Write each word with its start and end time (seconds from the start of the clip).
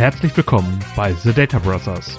Herzlich 0.00 0.34
willkommen 0.34 0.82
bei 0.96 1.12
The 1.12 1.34
Data 1.34 1.58
Brothers, 1.58 2.16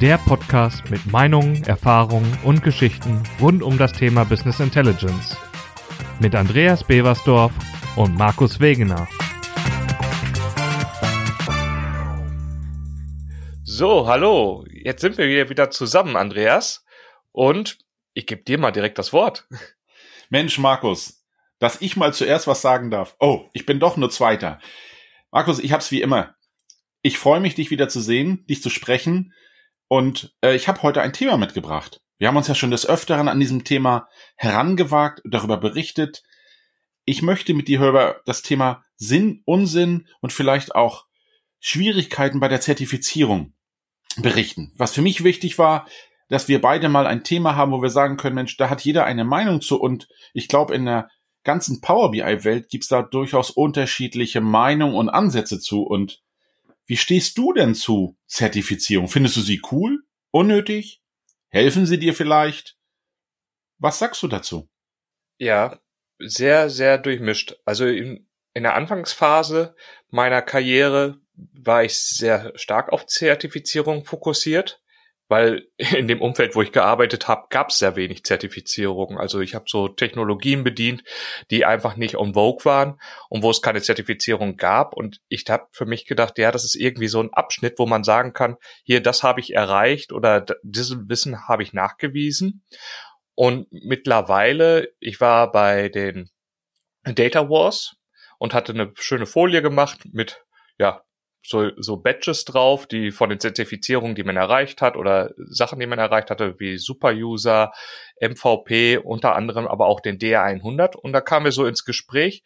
der 0.00 0.16
Podcast 0.16 0.88
mit 0.90 1.04
Meinungen, 1.06 1.64
Erfahrungen 1.64 2.38
und 2.44 2.62
Geschichten 2.62 3.20
rund 3.40 3.64
um 3.64 3.76
das 3.76 3.90
Thema 3.90 4.22
Business 4.22 4.60
Intelligence 4.60 5.36
mit 6.20 6.36
Andreas 6.36 6.84
Beversdorf 6.84 7.50
und 7.96 8.14
Markus 8.14 8.60
Wegener. 8.60 9.08
So, 13.64 14.06
hallo, 14.06 14.64
jetzt 14.70 15.00
sind 15.00 15.18
wir 15.18 15.26
hier 15.26 15.50
wieder 15.50 15.72
zusammen, 15.72 16.14
Andreas, 16.14 16.84
und 17.32 17.78
ich 18.12 18.28
gebe 18.28 18.44
dir 18.44 18.58
mal 18.58 18.70
direkt 18.70 18.98
das 19.00 19.12
Wort. 19.12 19.48
Mensch, 20.30 20.58
Markus, 20.58 21.24
dass 21.58 21.82
ich 21.82 21.96
mal 21.96 22.14
zuerst 22.14 22.46
was 22.46 22.62
sagen 22.62 22.92
darf. 22.92 23.16
Oh, 23.18 23.46
ich 23.52 23.66
bin 23.66 23.80
doch 23.80 23.96
nur 23.96 24.10
Zweiter. 24.10 24.60
Markus, 25.32 25.58
ich 25.58 25.72
hab's 25.72 25.90
wie 25.90 26.00
immer. 26.00 26.33
Ich 27.06 27.18
freue 27.18 27.40
mich, 27.40 27.54
dich 27.54 27.70
wieder 27.70 27.90
zu 27.90 28.00
sehen, 28.00 28.46
dich 28.46 28.62
zu 28.62 28.70
sprechen. 28.70 29.34
Und 29.88 30.34
äh, 30.40 30.56
ich 30.56 30.68
habe 30.68 30.82
heute 30.82 31.02
ein 31.02 31.12
Thema 31.12 31.36
mitgebracht. 31.36 32.00
Wir 32.16 32.28
haben 32.28 32.36
uns 32.38 32.48
ja 32.48 32.54
schon 32.54 32.70
des 32.70 32.88
Öfteren 32.88 33.28
an 33.28 33.38
diesem 33.38 33.62
Thema 33.62 34.08
herangewagt, 34.36 35.20
darüber 35.26 35.58
berichtet. 35.58 36.22
Ich 37.04 37.20
möchte 37.20 37.52
mit 37.52 37.68
dir 37.68 37.82
über 37.82 38.22
das 38.24 38.40
Thema 38.40 38.82
Sinn, 38.96 39.42
Unsinn 39.44 40.08
und 40.22 40.32
vielleicht 40.32 40.74
auch 40.74 41.04
Schwierigkeiten 41.60 42.40
bei 42.40 42.48
der 42.48 42.62
Zertifizierung 42.62 43.52
berichten. 44.16 44.72
Was 44.78 44.94
für 44.94 45.02
mich 45.02 45.22
wichtig 45.24 45.58
war, 45.58 45.86
dass 46.30 46.48
wir 46.48 46.62
beide 46.62 46.88
mal 46.88 47.06
ein 47.06 47.22
Thema 47.22 47.54
haben, 47.54 47.72
wo 47.72 47.82
wir 47.82 47.90
sagen 47.90 48.16
können, 48.16 48.36
Mensch, 48.36 48.56
da 48.56 48.70
hat 48.70 48.80
jeder 48.80 49.04
eine 49.04 49.26
Meinung 49.26 49.60
zu 49.60 49.78
und 49.78 50.08
ich 50.32 50.48
glaube, 50.48 50.74
in 50.74 50.86
der 50.86 51.10
ganzen 51.42 51.82
Power 51.82 52.12
BI-Welt 52.12 52.70
gibt's 52.70 52.88
da 52.88 53.02
durchaus 53.02 53.50
unterschiedliche 53.50 54.40
Meinungen 54.40 54.94
und 54.94 55.10
Ansätze 55.10 55.60
zu 55.60 55.82
und 55.82 56.23
wie 56.86 56.96
stehst 56.96 57.38
du 57.38 57.52
denn 57.52 57.74
zu 57.74 58.18
Zertifizierung? 58.26 59.08
Findest 59.08 59.36
du 59.36 59.40
sie 59.40 59.62
cool? 59.70 60.04
Unnötig? 60.30 61.02
Helfen 61.48 61.86
sie 61.86 61.98
dir 61.98 62.14
vielleicht? 62.14 62.76
Was 63.78 63.98
sagst 63.98 64.22
du 64.22 64.28
dazu? 64.28 64.68
Ja, 65.38 65.80
sehr, 66.18 66.70
sehr 66.70 66.98
durchmischt. 66.98 67.56
Also 67.64 67.86
in, 67.86 68.28
in 68.52 68.62
der 68.64 68.74
Anfangsphase 68.74 69.74
meiner 70.08 70.42
Karriere 70.42 71.20
war 71.34 71.84
ich 71.84 71.98
sehr 71.98 72.52
stark 72.56 72.92
auf 72.92 73.06
Zertifizierung 73.06 74.04
fokussiert 74.04 74.82
weil 75.28 75.66
in 75.78 76.08
dem 76.08 76.20
Umfeld, 76.20 76.54
wo 76.54 76.62
ich 76.62 76.72
gearbeitet 76.72 77.28
habe, 77.28 77.46
gab 77.50 77.70
es 77.70 77.78
sehr 77.78 77.96
wenig 77.96 78.24
Zertifizierung. 78.24 79.18
Also 79.18 79.40
ich 79.40 79.54
habe 79.54 79.64
so 79.68 79.88
Technologien 79.88 80.64
bedient, 80.64 81.02
die 81.50 81.64
einfach 81.64 81.96
nicht 81.96 82.16
on 82.16 82.34
vogue 82.34 82.64
waren 82.64 83.00
und 83.28 83.42
wo 83.42 83.50
es 83.50 83.62
keine 83.62 83.82
Zertifizierung 83.82 84.56
gab. 84.56 84.94
Und 84.94 85.20
ich 85.28 85.44
habe 85.48 85.66
für 85.72 85.86
mich 85.86 86.06
gedacht, 86.06 86.38
ja, 86.38 86.50
das 86.50 86.64
ist 86.64 86.74
irgendwie 86.76 87.08
so 87.08 87.20
ein 87.20 87.32
Abschnitt, 87.32 87.78
wo 87.78 87.86
man 87.86 88.04
sagen 88.04 88.32
kann, 88.32 88.56
hier, 88.84 89.02
das 89.02 89.22
habe 89.22 89.40
ich 89.40 89.54
erreicht 89.54 90.12
oder 90.12 90.44
dieses 90.62 91.08
Wissen 91.08 91.48
habe 91.48 91.62
ich 91.62 91.72
nachgewiesen. 91.72 92.64
Und 93.34 93.66
mittlerweile, 93.70 94.90
ich 95.00 95.20
war 95.20 95.50
bei 95.50 95.88
den 95.88 96.30
Data 97.02 97.48
Wars 97.48 97.96
und 98.38 98.54
hatte 98.54 98.72
eine 98.72 98.92
schöne 98.94 99.26
Folie 99.26 99.60
gemacht 99.60 100.00
mit 100.12 100.44
ja, 100.78 101.02
so, 101.46 101.70
so 101.76 101.98
Badges 101.98 102.44
drauf, 102.44 102.86
die 102.86 103.10
von 103.10 103.28
den 103.28 103.38
Zertifizierungen, 103.38 104.14
die 104.14 104.24
man 104.24 104.36
erreicht 104.36 104.80
hat 104.80 104.96
oder 104.96 105.32
Sachen, 105.36 105.78
die 105.78 105.86
man 105.86 105.98
erreicht 105.98 106.30
hatte, 106.30 106.58
wie 106.58 106.78
Superuser, 106.78 107.72
MVP, 108.20 108.98
unter 108.98 109.36
anderem 109.36 109.66
aber 109.66 109.86
auch 109.86 110.00
den 110.00 110.18
DA100. 110.18 110.96
Und 110.96 111.12
da 111.12 111.20
kamen 111.20 111.44
wir 111.44 111.52
so 111.52 111.66
ins 111.66 111.84
Gespräch 111.84 112.42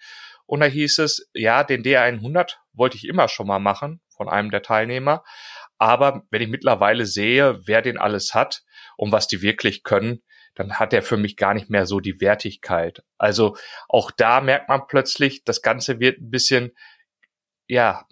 und 0.46 0.60
da 0.60 0.66
hieß 0.66 0.98
es, 0.98 1.30
ja, 1.32 1.62
den 1.62 1.82
DA100 1.82 2.56
wollte 2.72 2.96
ich 2.96 3.06
immer 3.06 3.28
schon 3.28 3.46
mal 3.46 3.60
machen 3.60 4.00
von 4.08 4.28
einem 4.28 4.50
der 4.50 4.62
Teilnehmer. 4.62 5.22
Aber 5.78 6.24
wenn 6.30 6.42
ich 6.42 6.48
mittlerweile 6.48 7.06
sehe, 7.06 7.60
wer 7.66 7.82
den 7.82 7.98
alles 7.98 8.34
hat 8.34 8.62
und 8.96 9.12
was 9.12 9.28
die 9.28 9.42
wirklich 9.42 9.84
können, 9.84 10.22
dann 10.56 10.80
hat 10.80 10.92
er 10.92 11.02
für 11.02 11.16
mich 11.16 11.36
gar 11.36 11.54
nicht 11.54 11.70
mehr 11.70 11.86
so 11.86 12.00
die 12.00 12.20
Wertigkeit. 12.20 13.04
Also 13.16 13.56
auch 13.88 14.10
da 14.10 14.40
merkt 14.40 14.68
man 14.68 14.88
plötzlich, 14.88 15.44
das 15.44 15.62
Ganze 15.62 16.00
wird 16.00 16.18
ein 16.18 16.30
bisschen, 16.30 16.72
ja, 17.68 18.06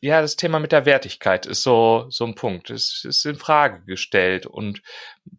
ja, 0.00 0.22
das 0.22 0.36
Thema 0.36 0.60
mit 0.60 0.72
der 0.72 0.86
Wertigkeit 0.86 1.44
ist 1.44 1.62
so, 1.62 2.06
so 2.08 2.24
ein 2.24 2.34
Punkt. 2.34 2.70
Es 2.70 3.04
ist 3.04 3.26
in 3.26 3.36
Frage 3.36 3.84
gestellt 3.84 4.46
und 4.46 4.82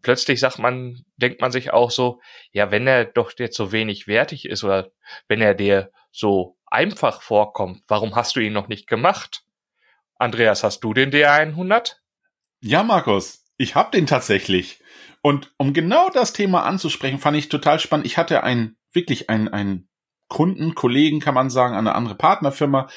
plötzlich 0.02 0.38
sagt 0.40 0.58
man, 0.58 1.04
denkt 1.16 1.40
man 1.40 1.50
sich 1.50 1.72
auch 1.72 1.90
so, 1.90 2.20
ja, 2.52 2.70
wenn 2.70 2.86
er 2.86 3.04
doch 3.04 3.32
jetzt 3.38 3.56
so 3.56 3.72
wenig 3.72 4.06
wertig 4.06 4.48
ist 4.48 4.62
oder 4.62 4.90
wenn 5.26 5.40
er 5.40 5.54
dir 5.54 5.90
so 6.12 6.56
einfach 6.66 7.22
vorkommt, 7.22 7.82
warum 7.88 8.14
hast 8.14 8.36
du 8.36 8.40
ihn 8.40 8.52
noch 8.52 8.68
nicht 8.68 8.86
gemacht? 8.86 9.42
Andreas, 10.16 10.62
hast 10.62 10.80
du 10.80 10.94
den 10.94 11.10
DR100? 11.10 11.96
Ja, 12.60 12.82
Markus, 12.84 13.44
ich 13.56 13.74
hab 13.74 13.90
den 13.90 14.06
tatsächlich. 14.06 14.80
Und 15.22 15.52
um 15.56 15.72
genau 15.72 16.08
das 16.08 16.32
Thema 16.32 16.64
anzusprechen, 16.64 17.18
fand 17.18 17.36
ich 17.36 17.48
total 17.48 17.80
spannend. 17.80 18.06
Ich 18.06 18.16
hatte 18.16 18.44
einen, 18.44 18.76
wirklich 18.92 19.28
einen, 19.28 19.48
einen 19.48 19.88
Kunden, 20.28 20.74
Kollegen, 20.74 21.20
kann 21.20 21.34
man 21.34 21.50
sagen, 21.50 21.74
eine 21.74 21.94
andere 21.94 22.14
Partnerfirma, 22.14 22.88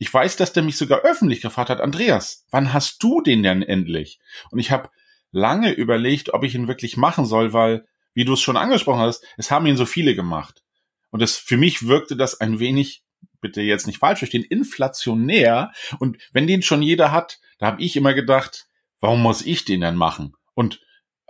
ich 0.00 0.12
weiß, 0.12 0.36
dass 0.36 0.54
der 0.54 0.62
mich 0.62 0.78
sogar 0.78 1.00
öffentlich 1.00 1.42
gefragt 1.42 1.68
hat, 1.68 1.82
Andreas, 1.82 2.46
wann 2.50 2.72
hast 2.72 3.02
du 3.02 3.20
den 3.20 3.42
denn 3.42 3.62
endlich? 3.62 4.18
Und 4.50 4.58
ich 4.58 4.70
habe 4.70 4.88
lange 5.30 5.72
überlegt, 5.72 6.32
ob 6.32 6.42
ich 6.42 6.54
ihn 6.54 6.68
wirklich 6.68 6.96
machen 6.96 7.26
soll, 7.26 7.52
weil, 7.52 7.86
wie 8.14 8.24
du 8.24 8.32
es 8.32 8.40
schon 8.40 8.56
angesprochen 8.56 9.00
hast, 9.00 9.22
es 9.36 9.50
haben 9.50 9.66
ihn 9.66 9.76
so 9.76 9.84
viele 9.84 10.14
gemacht. 10.14 10.64
Und 11.10 11.20
es 11.20 11.36
für 11.36 11.58
mich 11.58 11.86
wirkte 11.86 12.16
das 12.16 12.40
ein 12.40 12.60
wenig, 12.60 13.04
bitte 13.42 13.60
jetzt 13.60 13.86
nicht 13.86 13.98
falsch 13.98 14.20
verstehen, 14.20 14.42
inflationär. 14.42 15.70
Und 15.98 16.16
wenn 16.32 16.46
den 16.46 16.62
schon 16.62 16.80
jeder 16.80 17.12
hat, 17.12 17.38
da 17.58 17.66
habe 17.66 17.82
ich 17.82 17.94
immer 17.94 18.14
gedacht, 18.14 18.68
warum 19.00 19.20
muss 19.20 19.42
ich 19.42 19.66
den 19.66 19.82
denn 19.82 19.96
machen? 19.96 20.34
Und 20.54 20.80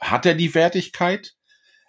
hat 0.01 0.27
er 0.27 0.37
die 0.37 0.55
Wertigkeit? 0.55 1.35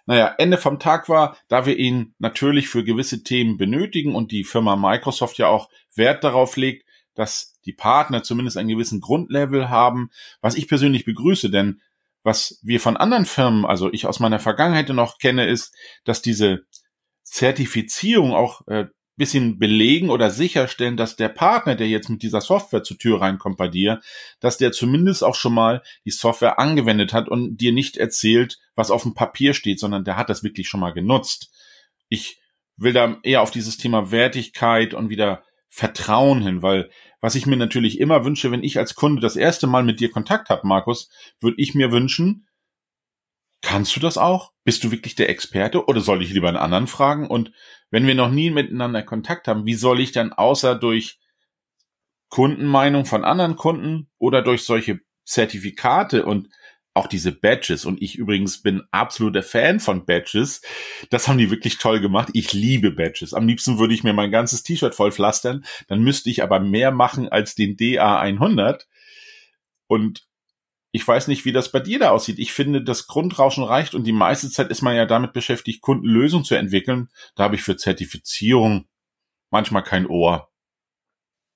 Naja, 0.06 0.34
Ende 0.38 0.58
vom 0.58 0.78
Tag 0.78 1.08
war, 1.08 1.36
da 1.48 1.64
wir 1.64 1.76
ihn 1.76 2.14
natürlich 2.18 2.68
für 2.68 2.84
gewisse 2.84 3.22
Themen 3.22 3.56
benötigen 3.56 4.14
und 4.14 4.32
die 4.32 4.44
Firma 4.44 4.76
Microsoft 4.76 5.38
ja 5.38 5.48
auch 5.48 5.68
Wert 5.94 6.24
darauf 6.24 6.56
legt, 6.56 6.86
dass 7.14 7.58
die 7.64 7.72
Partner 7.72 8.22
zumindest 8.22 8.56
einen 8.56 8.68
gewissen 8.68 9.00
Grundlevel 9.00 9.68
haben, 9.68 10.10
was 10.40 10.56
ich 10.56 10.68
persönlich 10.68 11.04
begrüße, 11.04 11.50
denn 11.50 11.80
was 12.24 12.58
wir 12.62 12.80
von 12.80 12.96
anderen 12.96 13.26
Firmen, 13.26 13.64
also 13.64 13.92
ich 13.92 14.06
aus 14.06 14.20
meiner 14.20 14.38
Vergangenheit 14.38 14.88
noch 14.88 15.18
kenne, 15.18 15.46
ist, 15.46 15.74
dass 16.04 16.22
diese 16.22 16.64
Zertifizierung 17.22 18.32
auch 18.32 18.66
äh, 18.68 18.86
bisschen 19.22 19.56
belegen 19.56 20.10
oder 20.10 20.30
sicherstellen, 20.30 20.96
dass 20.96 21.14
der 21.14 21.28
Partner, 21.28 21.76
der 21.76 21.86
jetzt 21.86 22.08
mit 22.08 22.24
dieser 22.24 22.40
Software 22.40 22.82
zur 22.82 22.98
Tür 22.98 23.20
reinkommt 23.20 23.56
bei 23.56 23.68
dir, 23.68 24.00
dass 24.40 24.58
der 24.58 24.72
zumindest 24.72 25.22
auch 25.22 25.36
schon 25.36 25.54
mal 25.54 25.80
die 26.04 26.10
Software 26.10 26.58
angewendet 26.58 27.12
hat 27.12 27.28
und 27.28 27.58
dir 27.58 27.70
nicht 27.70 27.96
erzählt, 27.96 28.58
was 28.74 28.90
auf 28.90 29.04
dem 29.04 29.14
Papier 29.14 29.54
steht, 29.54 29.78
sondern 29.78 30.02
der 30.02 30.16
hat 30.16 30.28
das 30.28 30.42
wirklich 30.42 30.66
schon 30.66 30.80
mal 30.80 30.92
genutzt. 30.92 31.52
Ich 32.08 32.40
will 32.76 32.92
da 32.92 33.18
eher 33.22 33.42
auf 33.42 33.52
dieses 33.52 33.76
Thema 33.76 34.10
Wertigkeit 34.10 34.92
und 34.92 35.08
wieder 35.08 35.44
Vertrauen 35.68 36.42
hin, 36.42 36.62
weil 36.62 36.90
was 37.20 37.36
ich 37.36 37.46
mir 37.46 37.56
natürlich 37.56 38.00
immer 38.00 38.24
wünsche, 38.24 38.50
wenn 38.50 38.64
ich 38.64 38.76
als 38.78 38.96
Kunde 38.96 39.22
das 39.22 39.36
erste 39.36 39.68
Mal 39.68 39.84
mit 39.84 40.00
dir 40.00 40.10
Kontakt 40.10 40.50
habe, 40.50 40.66
Markus, 40.66 41.08
würde 41.40 41.58
ich 41.60 41.76
mir 41.76 41.92
wünschen, 41.92 42.48
kannst 43.62 43.96
du 43.96 44.00
das 44.00 44.18
auch? 44.18 44.52
Bist 44.64 44.84
du 44.84 44.90
wirklich 44.90 45.14
der 45.14 45.30
Experte 45.30 45.86
oder 45.86 46.00
soll 46.00 46.22
ich 46.22 46.32
lieber 46.32 46.48
einen 46.48 46.56
anderen 46.58 46.86
fragen? 46.86 47.26
Und 47.26 47.52
wenn 47.90 48.06
wir 48.06 48.14
noch 48.14 48.30
nie 48.30 48.50
miteinander 48.50 49.02
Kontakt 49.02 49.48
haben, 49.48 49.64
wie 49.64 49.74
soll 49.74 50.00
ich 50.00 50.12
dann 50.12 50.32
außer 50.32 50.74
durch 50.74 51.18
Kundenmeinung 52.28 53.04
von 53.04 53.24
anderen 53.24 53.56
Kunden 53.56 54.08
oder 54.18 54.42
durch 54.42 54.64
solche 54.64 55.00
Zertifikate 55.24 56.24
und 56.24 56.48
auch 56.94 57.06
diese 57.06 57.32
Badges 57.32 57.86
und 57.86 58.02
ich 58.02 58.16
übrigens 58.16 58.60
bin 58.60 58.82
absoluter 58.90 59.42
Fan 59.42 59.80
von 59.80 60.04
Badges. 60.04 60.60
Das 61.08 61.26
haben 61.26 61.38
die 61.38 61.50
wirklich 61.50 61.78
toll 61.78 62.00
gemacht. 62.00 62.28
Ich 62.34 62.52
liebe 62.52 62.90
Badges. 62.90 63.32
Am 63.32 63.46
liebsten 63.46 63.78
würde 63.78 63.94
ich 63.94 64.04
mir 64.04 64.12
mein 64.12 64.30
ganzes 64.30 64.62
T-Shirt 64.62 64.94
voll 64.94 65.12
pflastern. 65.12 65.64
Dann 65.88 66.02
müsste 66.02 66.28
ich 66.28 66.42
aber 66.42 66.60
mehr 66.60 66.90
machen 66.90 67.28
als 67.28 67.54
den 67.54 67.76
DA 67.76 68.20
100. 68.20 68.88
Und 69.86 70.26
ich 70.92 71.08
weiß 71.08 71.28
nicht, 71.28 71.46
wie 71.46 71.52
das 71.52 71.72
bei 71.72 71.80
dir 71.80 71.98
da 71.98 72.10
aussieht. 72.10 72.38
Ich 72.38 72.52
finde, 72.52 72.84
das 72.84 73.06
Grundrauschen 73.06 73.64
reicht 73.64 73.94
und 73.94 74.04
die 74.04 74.12
meiste 74.12 74.50
Zeit 74.50 74.70
ist 74.70 74.82
man 74.82 74.94
ja 74.94 75.06
damit 75.06 75.32
beschäftigt, 75.32 75.80
Kundenlösungen 75.80 76.44
zu 76.44 76.54
entwickeln. 76.54 77.08
Da 77.34 77.44
habe 77.44 77.54
ich 77.54 77.62
für 77.62 77.76
Zertifizierung 77.76 78.86
manchmal 79.50 79.82
kein 79.82 80.06
Ohr. 80.06 80.50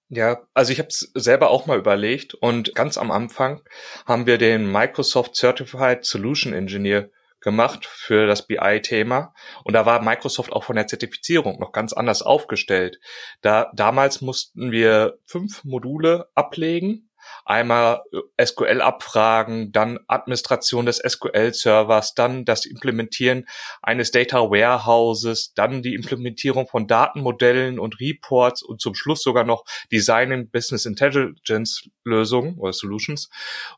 Ja, 0.09 0.39
also 0.55 0.73
ich 0.73 0.79
habe 0.79 0.89
es 0.89 1.11
selber 1.15 1.51
auch 1.51 1.67
mal 1.67 1.79
überlegt 1.79 2.33
und 2.35 2.75
ganz 2.75 2.97
am 2.97 3.11
Anfang 3.11 3.61
haben 4.07 4.27
wir 4.27 4.39
den 4.39 4.71
Microsoft 4.71 5.37
Certified 5.37 6.05
Solution 6.05 6.53
Engineer 6.53 7.11
gemacht 7.41 7.85
für 7.85 8.27
das 8.27 8.47
BI-Thema 8.47 9.35
und 9.65 9.75
da 9.75 9.85
war 9.85 10.03
Microsoft 10.03 10.53
auch 10.53 10.65
von 10.65 10.77
der 10.77 10.87
Zertifizierung 10.87 11.59
noch 11.59 11.73
ganz 11.73 11.93
anders 11.93 12.23
aufgestellt. 12.23 13.01
Da 13.43 13.71
damals 13.75 14.21
mussten 14.21 14.71
wir 14.71 15.19
fünf 15.27 15.65
Module 15.65 16.29
ablegen 16.35 17.06
Einmal 17.45 18.03
äh, 18.13 18.45
SQL-Abfragen, 18.45 19.73
dann 19.73 19.99
Administration 20.09 20.87
des 20.87 20.99
SQL-Servers, 20.99 22.15
dann 22.15 22.45
das 22.45 22.65
Implementieren 22.67 23.47
eines 23.83 24.11
Data 24.11 24.51
Warehouses, 24.51 25.53
dann 25.55 25.83
die 25.83 25.95
Implementierung 25.95 26.67
von 26.67 26.87
Datenmodellen 26.87 27.79
und 27.79 28.01
Reports 28.01 28.63
und 28.63 28.81
zum 28.81 28.95
Schluss 28.95 29.23
sogar 29.23 29.45
noch 29.45 29.65
Designing 29.93 30.51
Business 30.51 30.87
Intelligence 30.87 31.89
Lösungen 32.05 32.57
oder 32.59 32.73
Solutions. 32.73 33.29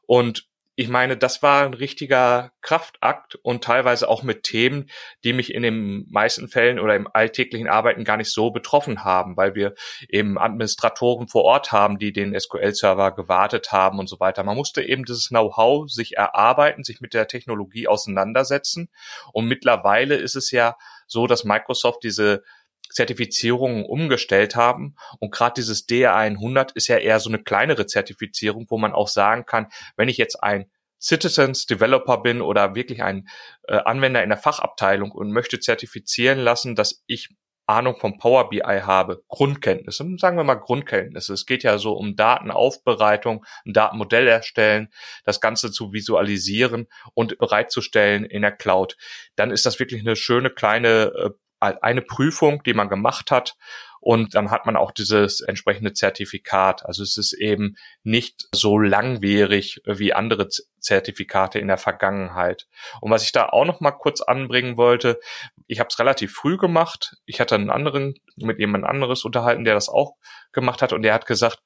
Und 0.06 0.48
ich 0.78 0.88
meine, 0.88 1.16
das 1.16 1.42
war 1.42 1.64
ein 1.64 1.74
richtiger 1.74 2.52
Kraftakt 2.60 3.34
und 3.34 3.64
teilweise 3.64 4.08
auch 4.08 4.22
mit 4.22 4.44
Themen, 4.44 4.88
die 5.24 5.32
mich 5.32 5.52
in 5.52 5.64
den 5.64 6.06
meisten 6.08 6.46
Fällen 6.46 6.78
oder 6.78 6.94
im 6.94 7.08
alltäglichen 7.12 7.66
Arbeiten 7.66 8.04
gar 8.04 8.16
nicht 8.16 8.30
so 8.30 8.52
betroffen 8.52 9.02
haben, 9.02 9.36
weil 9.36 9.56
wir 9.56 9.74
eben 10.08 10.38
Administratoren 10.38 11.26
vor 11.26 11.42
Ort 11.42 11.72
haben, 11.72 11.98
die 11.98 12.12
den 12.12 12.38
SQL-Server 12.38 13.10
gewartet 13.10 13.72
haben 13.72 13.98
und 13.98 14.08
so 14.08 14.20
weiter. 14.20 14.44
Man 14.44 14.56
musste 14.56 14.80
eben 14.80 15.04
dieses 15.04 15.30
Know-how 15.30 15.90
sich 15.90 16.16
erarbeiten, 16.16 16.84
sich 16.84 17.00
mit 17.00 17.12
der 17.12 17.26
Technologie 17.26 17.88
auseinandersetzen. 17.88 18.88
Und 19.32 19.48
mittlerweile 19.48 20.14
ist 20.14 20.36
es 20.36 20.52
ja 20.52 20.76
so, 21.08 21.26
dass 21.26 21.42
Microsoft 21.42 22.04
diese 22.04 22.44
Zertifizierungen 22.90 23.84
umgestellt 23.84 24.56
haben. 24.56 24.96
Und 25.18 25.32
gerade 25.32 25.54
dieses 25.54 25.86
DA 25.86 26.16
100 26.16 26.72
ist 26.72 26.88
ja 26.88 26.98
eher 26.98 27.20
so 27.20 27.30
eine 27.30 27.42
kleinere 27.42 27.86
Zertifizierung, 27.86 28.66
wo 28.68 28.78
man 28.78 28.92
auch 28.92 29.08
sagen 29.08 29.46
kann, 29.46 29.68
wenn 29.96 30.08
ich 30.08 30.16
jetzt 30.16 30.42
ein 30.42 30.70
Citizens 31.00 31.66
Developer 31.66 32.18
bin 32.18 32.40
oder 32.40 32.74
wirklich 32.74 33.02
ein 33.02 33.28
äh, 33.68 33.76
Anwender 33.76 34.22
in 34.22 34.30
der 34.30 34.38
Fachabteilung 34.38 35.12
und 35.12 35.30
möchte 35.30 35.60
zertifizieren 35.60 36.38
lassen, 36.38 36.74
dass 36.74 37.02
ich 37.06 37.28
Ahnung 37.68 37.96
vom 37.96 38.18
Power 38.18 38.48
BI 38.48 38.62
habe, 38.62 39.22
Grundkenntnisse, 39.28 40.04
sagen 40.16 40.38
wir 40.38 40.44
mal 40.44 40.54
Grundkenntnisse. 40.54 41.34
Es 41.34 41.44
geht 41.44 41.62
ja 41.62 41.76
so 41.76 41.92
um 41.92 42.16
Datenaufbereitung, 42.16 43.44
ein 43.66 43.74
Datenmodell 43.74 44.26
erstellen, 44.26 44.88
das 45.24 45.40
Ganze 45.40 45.70
zu 45.70 45.92
visualisieren 45.92 46.88
und 47.12 47.36
bereitzustellen 47.38 48.24
in 48.24 48.40
der 48.40 48.52
Cloud. 48.52 48.96
Dann 49.36 49.50
ist 49.50 49.66
das 49.66 49.78
wirklich 49.78 50.00
eine 50.00 50.16
schöne 50.16 50.48
kleine 50.48 51.12
äh, 51.14 51.30
eine 51.60 52.02
Prüfung, 52.02 52.62
die 52.62 52.74
man 52.74 52.88
gemacht 52.88 53.30
hat 53.30 53.56
und 54.00 54.34
dann 54.34 54.50
hat 54.50 54.64
man 54.64 54.76
auch 54.76 54.92
dieses 54.92 55.40
entsprechende 55.40 55.92
Zertifikat. 55.92 56.86
Also 56.86 57.02
es 57.02 57.16
ist 57.16 57.32
eben 57.32 57.76
nicht 58.04 58.48
so 58.54 58.78
langwierig 58.78 59.80
wie 59.84 60.14
andere 60.14 60.48
Zertifikate 60.78 61.58
in 61.58 61.68
der 61.68 61.78
Vergangenheit. 61.78 62.66
Und 63.00 63.10
was 63.10 63.24
ich 63.24 63.32
da 63.32 63.48
auch 63.48 63.64
noch 63.64 63.80
mal 63.80 63.92
kurz 63.92 64.20
anbringen 64.20 64.76
wollte, 64.76 65.18
ich 65.66 65.80
habe 65.80 65.88
es 65.90 65.98
relativ 65.98 66.32
früh 66.32 66.56
gemacht. 66.56 67.16
Ich 67.26 67.40
hatte 67.40 67.56
einen 67.56 67.70
anderen 67.70 68.14
mit 68.36 68.58
jemand 68.58 68.84
anderes 68.84 69.24
unterhalten, 69.24 69.64
der 69.64 69.74
das 69.74 69.88
auch 69.88 70.14
gemacht 70.52 70.80
hat 70.80 70.92
und 70.92 71.02
der 71.02 71.14
hat 71.14 71.26
gesagt, 71.26 71.62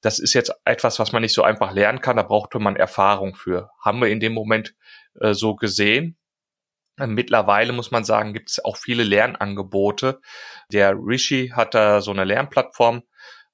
das 0.00 0.18
ist 0.18 0.34
jetzt 0.34 0.52
etwas, 0.64 0.98
was 0.98 1.12
Mittlerweile 6.98 7.72
muss 7.72 7.90
man 7.90 8.04
sagen, 8.04 8.32
gibt 8.32 8.50
es 8.50 8.64
auch 8.64 8.76
viele 8.76 9.02
Lernangebote. 9.02 10.20
Der 10.72 10.94
Rishi 10.94 11.52
hat 11.54 11.74
da 11.74 12.00
so 12.00 12.10
eine 12.10 12.24
Lernplattform 12.24 13.02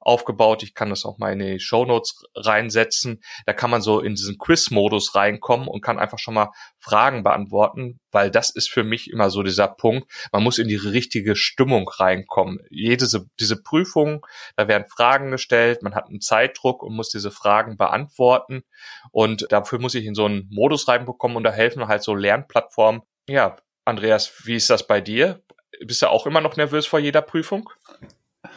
aufgebaut. 0.01 0.63
Ich 0.63 0.75
kann 0.75 0.91
das 0.91 1.05
auch 1.05 1.19
mal 1.19 1.33
in 1.33 1.39
die 1.39 1.61
Show 1.61 1.85
Notes 1.85 2.25
reinsetzen. 2.35 3.21
Da 3.47 3.53
kann 3.53 3.71
man 3.71 3.83
so 3.83 4.01
in 4.01 4.15
diesen 4.15 4.39
Quiz-Modus 4.39 5.15
reinkommen 5.15 5.69
und 5.69 5.83
kann 5.83 5.99
einfach 5.99 6.19
schon 6.19 6.35
mal 6.35 6.51
Fragen 6.79 7.23
beantworten, 7.23 8.01
weil 8.11 8.31
das 8.31 8.51
ist 8.51 8.71
für 8.71 8.85
mich 8.85 9.11
immer 9.11 9.29
so 9.31 9.43
dieser 9.43 9.69
Punkt. 9.69 10.11
Man 10.33 10.43
muss 10.43 10.59
in 10.59 10.69
die 10.69 10.77
richtige 10.77 11.37
Stimmung 11.37 11.89
reinkommen. 11.89 12.59
Jede 12.71 13.07
diese 13.39 13.63
Prüfung, 13.63 14.25
da 14.57 14.69
werden 14.69 14.87
Fragen 14.89 15.31
gestellt, 15.31 15.83
man 15.83 15.95
hat 15.95 16.09
einen 16.09 16.21
Zeitdruck 16.21 16.83
und 16.83 16.95
muss 16.95 17.11
diese 17.11 17.31
Fragen 17.31 17.77
beantworten. 17.77 18.63
Und 19.11 19.47
dafür 19.51 19.79
muss 19.79 19.95
ich 19.95 20.07
in 20.07 20.15
so 20.15 20.25
einen 20.25 20.49
Modus 20.51 20.89
reinbekommen 20.89 21.37
und 21.37 21.45
da 21.45 21.53
helfen 21.53 21.87
halt 21.87 22.03
so 22.03 22.15
Lernplattformen, 22.15 23.03
ja, 23.29 23.57
Andreas, 23.85 24.33
wie 24.45 24.57
ist 24.57 24.71
das 24.71 24.87
bei 24.87 25.01
dir? 25.01 25.43
Bist 25.85 26.03
du 26.03 26.09
auch 26.09 26.27
immer 26.27 26.41
noch 26.41 26.57
nervös 26.57 26.87
vor 26.87 26.99
jeder 26.99 27.23
Prüfung? 27.23 27.71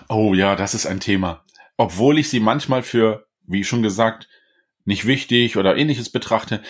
Oh 0.09 0.33
ja, 0.33 0.55
das 0.55 0.73
ist 0.73 0.85
ein 0.85 0.99
Thema. 0.99 1.45
Obwohl 1.77 2.17
ich 2.17 2.29
sie 2.29 2.39
manchmal 2.39 2.83
für, 2.83 3.27
wie 3.45 3.63
schon 3.63 3.83
gesagt, 3.83 4.27
nicht 4.85 5.05
wichtig 5.05 5.57
oder 5.57 5.77
ähnliches 5.77 6.09
betrachte, 6.09 6.61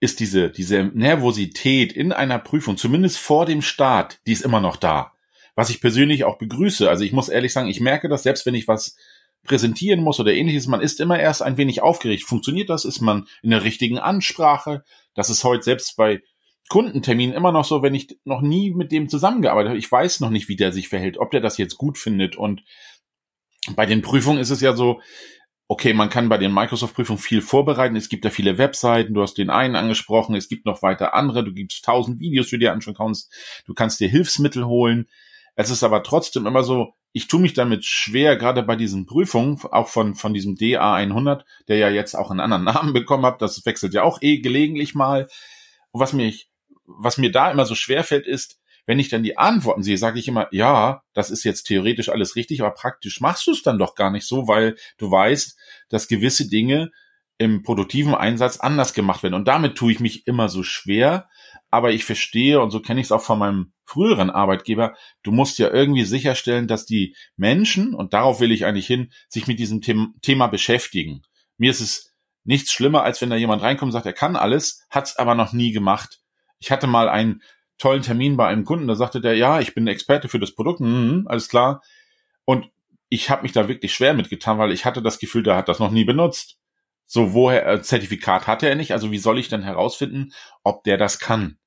ist 0.00 0.20
diese, 0.20 0.50
diese 0.50 0.84
Nervosität 0.84 1.92
in 1.92 2.12
einer 2.12 2.38
Prüfung, 2.38 2.76
zumindest 2.76 3.18
vor 3.18 3.44
dem 3.44 3.62
Start, 3.62 4.20
die 4.26 4.32
ist 4.32 4.42
immer 4.42 4.60
noch 4.60 4.76
da. 4.76 5.12
Was 5.54 5.68
ich 5.68 5.80
persönlich 5.80 6.24
auch 6.24 6.38
begrüße. 6.38 6.88
Also 6.88 7.04
ich 7.04 7.12
muss 7.12 7.28
ehrlich 7.28 7.52
sagen, 7.52 7.68
ich 7.68 7.80
merke 7.80 8.08
das, 8.08 8.22
selbst 8.22 8.46
wenn 8.46 8.54
ich 8.54 8.66
was 8.66 8.96
präsentieren 9.44 10.00
muss 10.00 10.20
oder 10.20 10.32
ähnliches, 10.32 10.66
man 10.66 10.80
ist 10.80 11.00
immer 11.00 11.18
erst 11.18 11.42
ein 11.42 11.56
wenig 11.56 11.82
aufgeregt. 11.82 12.24
Funktioniert 12.24 12.70
das? 12.70 12.84
Ist 12.84 13.00
man 13.00 13.26
in 13.42 13.50
der 13.50 13.64
richtigen 13.64 13.98
Ansprache? 13.98 14.84
Das 15.14 15.28
ist 15.28 15.44
heute 15.44 15.62
selbst 15.62 15.96
bei 15.96 16.22
Kundentermin 16.70 17.32
immer 17.32 17.50
noch 17.50 17.64
so, 17.64 17.82
wenn 17.82 17.96
ich 17.96 18.16
noch 18.24 18.40
nie 18.40 18.70
mit 18.70 18.92
dem 18.92 19.08
zusammengearbeitet 19.08 19.70
habe. 19.70 19.78
Ich 19.78 19.90
weiß 19.90 20.20
noch 20.20 20.30
nicht, 20.30 20.48
wie 20.48 20.54
der 20.54 20.72
sich 20.72 20.88
verhält, 20.88 21.18
ob 21.18 21.32
der 21.32 21.40
das 21.40 21.58
jetzt 21.58 21.76
gut 21.76 21.98
findet. 21.98 22.36
Und 22.36 22.62
bei 23.74 23.86
den 23.86 24.02
Prüfungen 24.02 24.38
ist 24.38 24.50
es 24.50 24.60
ja 24.60 24.74
so, 24.74 25.00
okay, 25.66 25.92
man 25.94 26.10
kann 26.10 26.28
bei 26.28 26.38
den 26.38 26.54
Microsoft-Prüfungen 26.54 27.18
viel 27.18 27.42
vorbereiten. 27.42 27.96
Es 27.96 28.08
gibt 28.08 28.24
ja 28.24 28.30
viele 28.30 28.56
Webseiten. 28.56 29.14
Du 29.14 29.22
hast 29.22 29.34
den 29.34 29.50
einen 29.50 29.74
angesprochen. 29.74 30.36
Es 30.36 30.48
gibt 30.48 30.64
noch 30.64 30.80
weiter 30.80 31.12
andere. 31.12 31.44
Du 31.44 31.52
gibst 31.52 31.84
tausend 31.84 32.20
Videos, 32.20 32.46
die 32.46 32.56
du 32.56 32.60
dir 32.60 32.72
anschauen 32.72 32.94
kannst. 32.94 33.32
Du 33.66 33.74
kannst 33.74 33.98
dir 33.98 34.08
Hilfsmittel 34.08 34.64
holen. 34.64 35.08
Es 35.56 35.70
ist 35.70 35.82
aber 35.82 36.04
trotzdem 36.04 36.46
immer 36.46 36.62
so, 36.62 36.94
ich 37.12 37.26
tue 37.26 37.40
mich 37.40 37.54
damit 37.54 37.84
schwer, 37.84 38.36
gerade 38.36 38.62
bei 38.62 38.76
diesen 38.76 39.06
Prüfungen, 39.06 39.58
auch 39.72 39.88
von, 39.88 40.14
von 40.14 40.32
diesem 40.32 40.54
DA 40.54 40.94
100, 40.94 41.44
der 41.66 41.78
ja 41.78 41.90
jetzt 41.90 42.14
auch 42.14 42.30
einen 42.30 42.38
anderen 42.38 42.62
Namen 42.76 42.92
bekommen 42.92 43.26
hat. 43.26 43.42
Das 43.42 43.66
wechselt 43.66 43.92
ja 43.92 44.04
auch 44.04 44.22
eh 44.22 44.38
gelegentlich 44.38 44.94
mal. 44.94 45.26
Und 45.90 46.00
was 46.00 46.12
mich 46.12 46.49
was 46.98 47.18
mir 47.18 47.30
da 47.30 47.50
immer 47.50 47.66
so 47.66 47.74
schwer 47.74 48.04
fällt, 48.04 48.26
ist, 48.26 48.58
wenn 48.86 48.98
ich 48.98 49.08
dann 49.08 49.22
die 49.22 49.38
Antworten 49.38 49.82
sehe, 49.82 49.98
sage 49.98 50.18
ich 50.18 50.28
immer, 50.28 50.48
ja, 50.52 51.02
das 51.12 51.30
ist 51.30 51.44
jetzt 51.44 51.64
theoretisch 51.64 52.08
alles 52.08 52.34
richtig, 52.34 52.60
aber 52.60 52.72
praktisch 52.72 53.20
machst 53.20 53.46
du 53.46 53.52
es 53.52 53.62
dann 53.62 53.78
doch 53.78 53.94
gar 53.94 54.10
nicht 54.10 54.26
so, 54.26 54.48
weil 54.48 54.76
du 54.98 55.10
weißt, 55.10 55.56
dass 55.88 56.08
gewisse 56.08 56.48
Dinge 56.48 56.90
im 57.40 57.62
produktiven 57.62 58.14
Einsatz 58.14 58.58
anders 58.58 58.92
gemacht 58.92 59.22
werden. 59.22 59.34
Und 59.34 59.48
damit 59.48 59.74
tue 59.74 59.92
ich 59.92 60.00
mich 60.00 60.26
immer 60.26 60.50
so 60.50 60.62
schwer. 60.62 61.30
Aber 61.70 61.90
ich 61.90 62.04
verstehe, 62.04 62.60
und 62.60 62.70
so 62.70 62.80
kenne 62.80 63.00
ich 63.00 63.06
es 63.06 63.12
auch 63.12 63.22
von 63.22 63.38
meinem 63.38 63.72
früheren 63.86 64.28
Arbeitgeber, 64.28 64.94
du 65.22 65.32
musst 65.32 65.58
ja 65.58 65.72
irgendwie 65.72 66.04
sicherstellen, 66.04 66.66
dass 66.68 66.84
die 66.84 67.16
Menschen, 67.36 67.94
und 67.94 68.12
darauf 68.12 68.40
will 68.40 68.52
ich 68.52 68.66
eigentlich 68.66 68.86
hin, 68.86 69.10
sich 69.28 69.46
mit 69.46 69.58
diesem 69.58 69.80
Thema 70.20 70.48
beschäftigen. 70.48 71.22
Mir 71.56 71.70
ist 71.70 71.80
es 71.80 72.14
nichts 72.44 72.72
schlimmer, 72.72 73.04
als 73.04 73.22
wenn 73.22 73.30
da 73.30 73.36
jemand 73.36 73.62
reinkommt 73.62 73.88
und 73.88 73.92
sagt, 73.92 74.06
er 74.06 74.12
kann 74.12 74.36
alles, 74.36 74.84
hat 74.90 75.06
es 75.06 75.16
aber 75.16 75.34
noch 75.34 75.54
nie 75.54 75.72
gemacht. 75.72 76.19
Ich 76.60 76.70
hatte 76.70 76.86
mal 76.86 77.08
einen 77.08 77.42
tollen 77.78 78.02
Termin 78.02 78.36
bei 78.36 78.46
einem 78.46 78.64
Kunden, 78.64 78.86
da 78.86 78.94
sagte 78.94 79.20
der, 79.20 79.34
ja, 79.36 79.60
ich 79.60 79.74
bin 79.74 79.86
Experte 79.86 80.28
für 80.28 80.38
das 80.38 80.54
Produkt, 80.54 80.80
mhm, 80.80 81.26
alles 81.26 81.48
klar. 81.48 81.82
Und 82.44 82.70
ich 83.08 83.30
habe 83.30 83.42
mich 83.42 83.52
da 83.52 83.68
wirklich 83.68 83.94
schwer 83.94 84.14
mitgetan, 84.14 84.58
weil 84.58 84.70
ich 84.70 84.84
hatte 84.84 85.02
das 85.02 85.18
Gefühl, 85.18 85.42
der 85.42 85.56
hat 85.56 85.68
das 85.68 85.78
noch 85.78 85.90
nie 85.90 86.04
benutzt. 86.04 86.58
So, 87.06 87.32
woher 87.32 87.66
äh, 87.66 87.82
Zertifikat 87.82 88.46
hatte 88.46 88.68
er 88.68 88.76
nicht, 88.76 88.92
also 88.92 89.10
wie 89.10 89.18
soll 89.18 89.38
ich 89.38 89.48
denn 89.48 89.62
herausfinden, 89.62 90.32
ob 90.62 90.84
der 90.84 90.98
das 90.98 91.18
kann? 91.18 91.58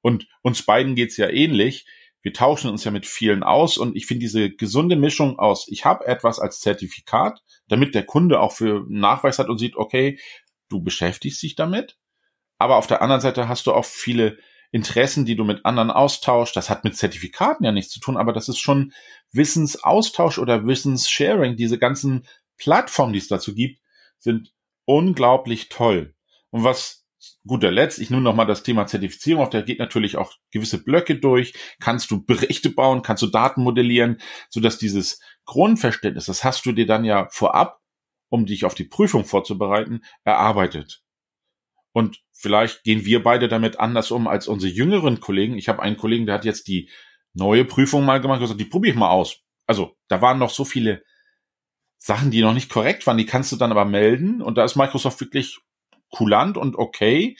Und 0.00 0.26
uns 0.42 0.64
beiden 0.64 0.94
geht's 0.94 1.16
ja 1.16 1.28
ähnlich. 1.28 1.86
Wir 2.22 2.32
tauschen 2.32 2.70
uns 2.70 2.82
ja 2.84 2.90
mit 2.90 3.06
vielen 3.06 3.42
aus 3.42 3.78
und 3.78 3.94
ich 3.96 4.06
finde 4.06 4.22
diese 4.22 4.50
gesunde 4.50 4.96
Mischung 4.96 5.38
aus, 5.38 5.68
ich 5.68 5.84
habe 5.84 6.06
etwas 6.06 6.40
als 6.40 6.60
Zertifikat, 6.60 7.42
damit 7.68 7.94
der 7.94 8.04
Kunde 8.04 8.40
auch 8.40 8.52
für 8.52 8.84
Nachweis 8.88 9.38
hat 9.38 9.48
und 9.48 9.58
sieht, 9.58 9.76
okay, 9.76 10.18
du 10.68 10.82
beschäftigst 10.82 11.42
dich 11.42 11.54
damit 11.54 11.96
aber 12.58 12.76
auf 12.76 12.86
der 12.86 13.02
anderen 13.02 13.20
Seite 13.20 13.48
hast 13.48 13.66
du 13.66 13.72
auch 13.72 13.84
viele 13.84 14.38
Interessen, 14.70 15.24
die 15.24 15.36
du 15.36 15.44
mit 15.44 15.64
anderen 15.64 15.90
austauschst. 15.90 16.54
Das 16.54 16.68
hat 16.68 16.84
mit 16.84 16.96
Zertifikaten 16.96 17.64
ja 17.64 17.72
nichts 17.72 17.92
zu 17.92 18.00
tun, 18.00 18.16
aber 18.16 18.32
das 18.32 18.48
ist 18.48 18.58
schon 18.58 18.92
Wissensaustausch 19.32 20.38
oder 20.38 20.66
Wissenssharing. 20.66 21.56
Diese 21.56 21.78
ganzen 21.78 22.26
Plattformen, 22.58 23.12
die 23.12 23.18
es 23.18 23.28
dazu 23.28 23.54
gibt, 23.54 23.80
sind 24.18 24.52
unglaublich 24.84 25.68
toll. 25.68 26.14
Und 26.50 26.64
was 26.64 27.06
guter 27.46 27.70
Letzt, 27.70 27.98
ich 27.98 28.10
nehme 28.10 28.22
nochmal 28.22 28.46
das 28.46 28.62
Thema 28.62 28.86
Zertifizierung 28.86 29.42
auf, 29.42 29.50
da 29.50 29.62
geht 29.62 29.78
natürlich 29.78 30.16
auch 30.16 30.34
gewisse 30.50 30.82
Blöcke 30.82 31.18
durch. 31.18 31.54
Kannst 31.80 32.10
du 32.10 32.24
Berichte 32.24 32.70
bauen, 32.70 33.02
kannst 33.02 33.22
du 33.22 33.26
Daten 33.26 33.62
modellieren, 33.62 34.20
sodass 34.50 34.78
dieses 34.78 35.20
Grundverständnis, 35.44 36.26
das 36.26 36.44
hast 36.44 36.66
du 36.66 36.72
dir 36.72 36.86
dann 36.86 37.04
ja 37.04 37.28
vorab, 37.30 37.80
um 38.28 38.44
dich 38.44 38.64
auf 38.64 38.74
die 38.74 38.84
Prüfung 38.84 39.24
vorzubereiten, 39.24 40.02
erarbeitet. 40.24 41.02
Und 41.98 42.22
vielleicht 42.30 42.84
gehen 42.84 43.04
wir 43.04 43.24
beide 43.24 43.48
damit 43.48 43.80
anders 43.80 44.12
um 44.12 44.28
als 44.28 44.46
unsere 44.46 44.72
jüngeren 44.72 45.18
Kollegen. 45.18 45.58
Ich 45.58 45.68
habe 45.68 45.82
einen 45.82 45.96
Kollegen, 45.96 46.26
der 46.26 46.36
hat 46.36 46.44
jetzt 46.44 46.68
die 46.68 46.90
neue 47.34 47.64
Prüfung 47.64 48.04
mal 48.04 48.20
gemacht 48.20 48.36
und 48.36 48.44
gesagt, 48.44 48.60
die 48.60 48.66
probiere 48.66 48.92
ich 48.92 48.98
mal 49.00 49.10
aus. 49.10 49.40
Also 49.66 49.96
da 50.06 50.22
waren 50.22 50.38
noch 50.38 50.50
so 50.50 50.64
viele 50.64 51.02
Sachen, 51.96 52.30
die 52.30 52.40
noch 52.40 52.54
nicht 52.54 52.70
korrekt 52.70 53.04
waren, 53.08 53.18
die 53.18 53.26
kannst 53.26 53.50
du 53.50 53.56
dann 53.56 53.72
aber 53.72 53.84
melden. 53.84 54.40
Und 54.42 54.58
da 54.58 54.64
ist 54.64 54.76
Microsoft 54.76 55.20
wirklich 55.20 55.58
kulant 56.10 56.56
und 56.56 56.76
okay. 56.76 57.36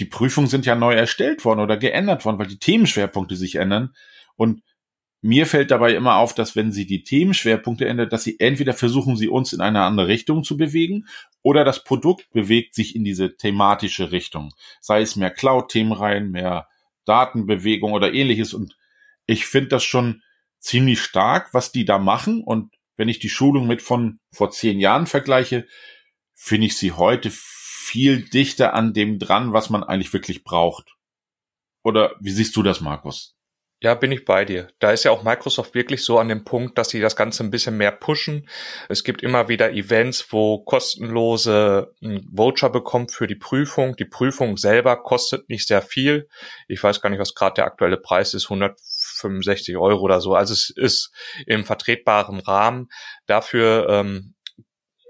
Die 0.00 0.04
Prüfungen 0.04 0.48
sind 0.48 0.66
ja 0.66 0.74
neu 0.74 0.92
erstellt 0.92 1.44
worden 1.44 1.60
oder 1.60 1.76
geändert 1.76 2.24
worden, 2.24 2.40
weil 2.40 2.48
die 2.48 2.58
Themenschwerpunkte 2.58 3.36
sich 3.36 3.54
ändern. 3.54 3.94
Und 4.34 4.64
mir 5.22 5.46
fällt 5.46 5.70
dabei 5.70 5.94
immer 5.94 6.16
auf, 6.16 6.34
dass 6.34 6.56
wenn 6.56 6.72
sie 6.72 6.86
die 6.86 7.02
Themenschwerpunkte 7.02 7.86
ändert, 7.86 8.12
dass 8.12 8.24
sie 8.24 8.38
entweder 8.38 8.74
versuchen, 8.74 9.16
sie 9.16 9.28
uns 9.28 9.52
in 9.52 9.60
eine 9.60 9.82
andere 9.82 10.08
Richtung 10.08 10.44
zu 10.44 10.56
bewegen 10.56 11.06
oder 11.42 11.64
das 11.64 11.84
Produkt 11.84 12.30
bewegt 12.30 12.74
sich 12.74 12.94
in 12.94 13.04
diese 13.04 13.36
thematische 13.36 14.12
Richtung. 14.12 14.52
Sei 14.80 15.00
es 15.00 15.16
mehr 15.16 15.30
Cloud-Themen 15.30 15.92
rein, 15.92 16.30
mehr 16.30 16.68
Datenbewegung 17.04 17.92
oder 17.92 18.12
ähnliches. 18.12 18.52
Und 18.52 18.76
ich 19.26 19.46
finde 19.46 19.68
das 19.68 19.84
schon 19.84 20.22
ziemlich 20.58 21.00
stark, 21.00 21.54
was 21.54 21.72
die 21.72 21.84
da 21.84 21.98
machen. 21.98 22.42
Und 22.42 22.74
wenn 22.96 23.08
ich 23.08 23.18
die 23.18 23.28
Schulung 23.28 23.66
mit 23.66 23.82
von 23.82 24.18
vor 24.32 24.50
zehn 24.50 24.80
Jahren 24.80 25.06
vergleiche, 25.06 25.66
finde 26.34 26.66
ich 26.66 26.76
sie 26.76 26.92
heute 26.92 27.30
viel 27.30 28.28
dichter 28.28 28.74
an 28.74 28.92
dem 28.92 29.18
dran, 29.18 29.52
was 29.52 29.70
man 29.70 29.84
eigentlich 29.84 30.12
wirklich 30.12 30.44
braucht. 30.44 30.96
Oder 31.82 32.16
wie 32.20 32.30
siehst 32.30 32.56
du 32.56 32.62
das, 32.62 32.80
Markus? 32.80 33.35
Ja, 33.82 33.94
bin 33.94 34.10
ich 34.10 34.24
bei 34.24 34.46
dir. 34.46 34.68
Da 34.78 34.90
ist 34.90 35.04
ja 35.04 35.10
auch 35.10 35.22
Microsoft 35.22 35.74
wirklich 35.74 36.02
so 36.02 36.18
an 36.18 36.30
dem 36.30 36.44
Punkt, 36.44 36.78
dass 36.78 36.88
sie 36.88 37.00
das 37.00 37.14
Ganze 37.14 37.44
ein 37.44 37.50
bisschen 37.50 37.76
mehr 37.76 37.92
pushen. 37.92 38.48
Es 38.88 39.04
gibt 39.04 39.22
immer 39.22 39.48
wieder 39.48 39.72
Events, 39.72 40.32
wo 40.32 40.64
kostenlose 40.64 41.92
hm, 42.00 42.26
Voucher 42.32 42.70
bekommt 42.70 43.12
für 43.12 43.26
die 43.26 43.34
Prüfung. 43.34 43.94
Die 43.96 44.06
Prüfung 44.06 44.56
selber 44.56 45.02
kostet 45.02 45.50
nicht 45.50 45.68
sehr 45.68 45.82
viel. 45.82 46.26
Ich 46.68 46.82
weiß 46.82 47.02
gar 47.02 47.10
nicht, 47.10 47.18
was 47.18 47.34
gerade 47.34 47.56
der 47.56 47.66
aktuelle 47.66 47.98
Preis 47.98 48.32
ist, 48.32 48.44
165 48.44 49.76
Euro 49.76 50.00
oder 50.00 50.22
so. 50.22 50.34
Also 50.34 50.54
es 50.54 50.70
ist 50.70 51.12
im 51.46 51.66
vertretbaren 51.66 52.40
Rahmen. 52.40 52.88
Dafür 53.26 53.88
ähm, 53.90 54.36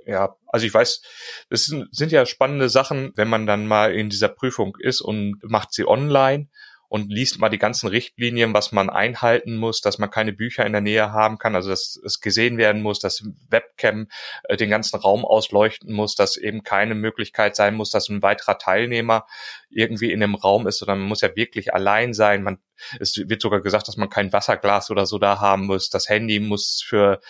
ja, 0.07 0.37
also 0.47 0.67
ich 0.67 0.73
weiß, 0.73 1.03
sind, 1.51 1.89
sind 1.95 2.13
ja 2.13 2.27
spannende 2.27 2.69
Sachen, 2.69 3.13
wenn 3.17 3.29
man 3.29 3.47
dann 3.47 3.67
mal 3.67 3.93
in 3.93 4.09
dieser 4.09 4.29
Prüfung 4.29 4.77
ist 4.79 5.01
und 5.01 5.39
macht 5.43 5.73
sie 5.73 5.87
online 5.87 6.49
und 6.89 7.11
liest 7.11 7.39
mal 7.39 7.49
die 7.49 7.59
ganzen 7.59 7.89
Richtlinien, 7.89 8.55
was 8.55 8.73
man 8.73 8.91
einhalten 8.91 9.57
muss, 9.57 9.81
dass 9.81 9.99
man 9.99 10.11
keine 10.11 10.33
Bücher 10.33 10.65
in 10.67 10.73
der 10.73 10.81
Nähe 10.81 11.13
haben 11.13 11.39
kann, 11.39 11.55
also 11.55 11.71
dass 11.71 11.99
es 12.05 12.21
gesehen 12.21 12.59
werden 12.59 12.83
muss, 12.83 12.99
dass 12.99 13.25
Webcam 13.51 14.09
äh, 14.45 14.57
den 14.57 14.71
ganzen 14.71 14.97
Raum 14.97 15.25
ausleuchten 15.25 15.93
muss, 15.93 16.15
dass 16.15 16.37
eben 16.37 16.63
keine 16.63 16.95
Möglichkeit 16.95 17.57
sein 17.57 17.75
muss, 17.75 17.91
dass 17.91 18.09
ein 18.09 18.23
weiterer 18.23 18.59
Teilnehmer 18.59 19.27
irgendwie 19.71 20.13
in 20.13 20.21
dem 20.21 20.35
Raum 20.35 20.67
ist, 20.67 20.79
sondern 20.79 21.01
man 21.01 21.09
muss 21.09 21.21
ja 21.21 21.35
wirklich 21.37 21.75
allein 21.75 22.15
sein. 22.15 22.43
Man, 22.43 22.59
es 23.01 23.17
wird 23.17 23.43
sogar 23.43 23.61
gesagt, 23.61 23.89
dass 23.89 23.97
man 23.97 24.11
kein 24.11 24.33
Wasserglas 24.33 24.91
oder 24.91 25.07
so 25.07 25.19
da 25.19 25.41
haben 25.41 25.67
muss. 25.67 25.91
Das 25.91 26.09
Handy 26.09 26.41
muss 26.41 26.83
für 26.85 27.21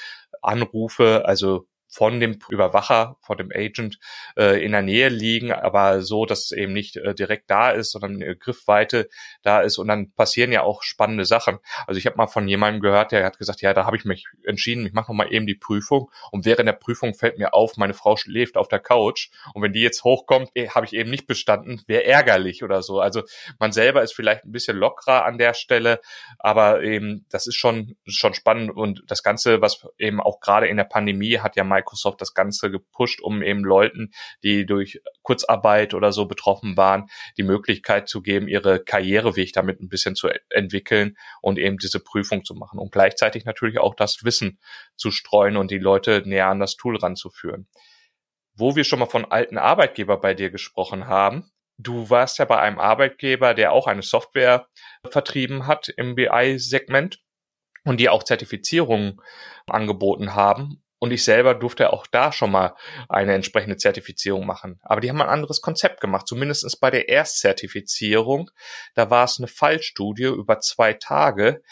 Anrufe, 0.42 1.24
also 1.26 1.66
von 1.88 2.20
dem 2.20 2.38
Überwacher, 2.48 3.16
von 3.22 3.38
dem 3.38 3.50
Agent 3.54 3.98
äh, 4.36 4.62
in 4.62 4.72
der 4.72 4.82
Nähe 4.82 5.08
liegen, 5.08 5.52
aber 5.52 6.02
so, 6.02 6.26
dass 6.26 6.44
es 6.44 6.52
eben 6.52 6.72
nicht 6.72 6.96
äh, 6.96 7.14
direkt 7.14 7.50
da 7.50 7.70
ist, 7.70 7.92
sondern 7.92 8.22
eine 8.22 8.36
Griffweite 8.36 9.08
da 9.42 9.60
ist 9.60 9.78
und 9.78 9.88
dann 9.88 10.12
passieren 10.12 10.52
ja 10.52 10.62
auch 10.62 10.82
spannende 10.82 11.24
Sachen. 11.24 11.58
Also 11.86 11.98
ich 11.98 12.06
habe 12.06 12.16
mal 12.16 12.26
von 12.26 12.48
jemandem 12.48 12.82
gehört, 12.82 13.12
der 13.12 13.24
hat 13.24 13.38
gesagt, 13.38 13.62
ja, 13.62 13.72
da 13.72 13.86
habe 13.86 13.96
ich 13.96 14.04
mich 14.04 14.26
entschieden, 14.44 14.84
ich 14.86 14.92
mache 14.92 15.14
mal 15.14 15.32
eben 15.32 15.46
die 15.46 15.54
Prüfung 15.54 16.10
und 16.32 16.44
während 16.44 16.68
der 16.68 16.74
Prüfung 16.74 17.14
fällt 17.14 17.38
mir 17.38 17.54
auf, 17.54 17.76
meine 17.76 17.94
Frau 17.94 18.16
schläft 18.16 18.56
auf 18.56 18.68
der 18.68 18.80
Couch 18.80 19.30
und 19.54 19.62
wenn 19.62 19.72
die 19.72 19.80
jetzt 19.80 20.04
hochkommt, 20.04 20.50
eh, 20.54 20.68
habe 20.68 20.86
ich 20.86 20.92
eben 20.92 21.10
nicht 21.10 21.26
bestanden, 21.26 21.82
wäre 21.86 22.04
ärgerlich 22.04 22.62
oder 22.62 22.82
so. 22.82 23.00
Also 23.00 23.22
man 23.58 23.72
selber 23.72 24.02
ist 24.02 24.14
vielleicht 24.14 24.44
ein 24.44 24.52
bisschen 24.52 24.76
lockerer 24.76 25.24
an 25.24 25.38
der 25.38 25.54
Stelle, 25.54 26.00
aber 26.38 26.82
eben 26.82 27.24
das 27.30 27.46
ist 27.46 27.56
schon 27.56 27.96
schon 28.06 28.34
spannend 28.34 28.70
und 28.70 29.02
das 29.06 29.22
Ganze, 29.22 29.62
was 29.62 29.86
eben 29.98 30.20
auch 30.20 30.40
gerade 30.40 30.66
in 30.66 30.76
der 30.76 30.84
Pandemie 30.84 31.38
hat 31.38 31.56
ja 31.56 31.64
Mike 31.64 31.75
Microsoft 31.76 32.20
das 32.20 32.34
Ganze 32.34 32.70
gepusht, 32.70 33.20
um 33.20 33.42
eben 33.42 33.64
Leuten, 33.64 34.12
die 34.42 34.66
durch 34.66 35.00
Kurzarbeit 35.22 35.94
oder 35.94 36.12
so 36.12 36.26
betroffen 36.26 36.76
waren, 36.76 37.06
die 37.36 37.42
Möglichkeit 37.42 38.08
zu 38.08 38.22
geben, 38.22 38.48
ihre 38.48 38.82
Karriereweg 38.82 39.52
damit 39.52 39.80
ein 39.80 39.88
bisschen 39.88 40.16
zu 40.16 40.28
entwickeln 40.50 41.16
und 41.42 41.58
eben 41.58 41.78
diese 41.78 42.00
Prüfung 42.00 42.44
zu 42.44 42.54
machen 42.54 42.78
und 42.78 42.92
gleichzeitig 42.92 43.44
natürlich 43.44 43.78
auch 43.78 43.94
das 43.94 44.24
Wissen 44.24 44.58
zu 44.96 45.10
streuen 45.10 45.56
und 45.56 45.70
die 45.70 45.78
Leute 45.78 46.22
näher 46.24 46.48
an 46.48 46.60
das 46.60 46.76
Tool 46.76 46.96
ranzuführen. 46.96 47.68
Wo 48.54 48.74
wir 48.74 48.84
schon 48.84 49.00
mal 49.00 49.06
von 49.06 49.26
alten 49.26 49.58
Arbeitgeber 49.58 50.18
bei 50.18 50.32
dir 50.32 50.50
gesprochen 50.50 51.06
haben, 51.06 51.50
Du 51.78 52.08
warst 52.08 52.38
ja 52.38 52.46
bei 52.46 52.58
einem 52.58 52.78
Arbeitgeber, 52.78 53.52
der 53.52 53.72
auch 53.72 53.86
eine 53.86 54.02
Software 54.02 54.66
vertrieben 55.10 55.66
hat 55.66 55.88
im 55.90 56.14
BI-Segment 56.14 57.20
und 57.84 58.00
die 58.00 58.08
auch 58.08 58.22
Zertifizierungen 58.22 59.20
angeboten 59.66 60.34
haben. 60.34 60.82
Und 60.98 61.12
ich 61.12 61.24
selber 61.24 61.54
durfte 61.54 61.92
auch 61.92 62.06
da 62.06 62.32
schon 62.32 62.50
mal 62.50 62.74
eine 63.08 63.34
entsprechende 63.34 63.76
Zertifizierung 63.76 64.46
machen. 64.46 64.80
Aber 64.82 65.00
die 65.00 65.10
haben 65.10 65.20
ein 65.20 65.28
anderes 65.28 65.60
Konzept 65.60 66.00
gemacht, 66.00 66.26
zumindest 66.26 66.80
bei 66.80 66.90
der 66.90 67.08
Erstzertifizierung. 67.08 68.50
Da 68.94 69.10
war 69.10 69.24
es 69.24 69.38
eine 69.38 69.48
Fallstudie 69.48 70.24
über 70.24 70.60
zwei 70.60 70.94
Tage. 70.94 71.62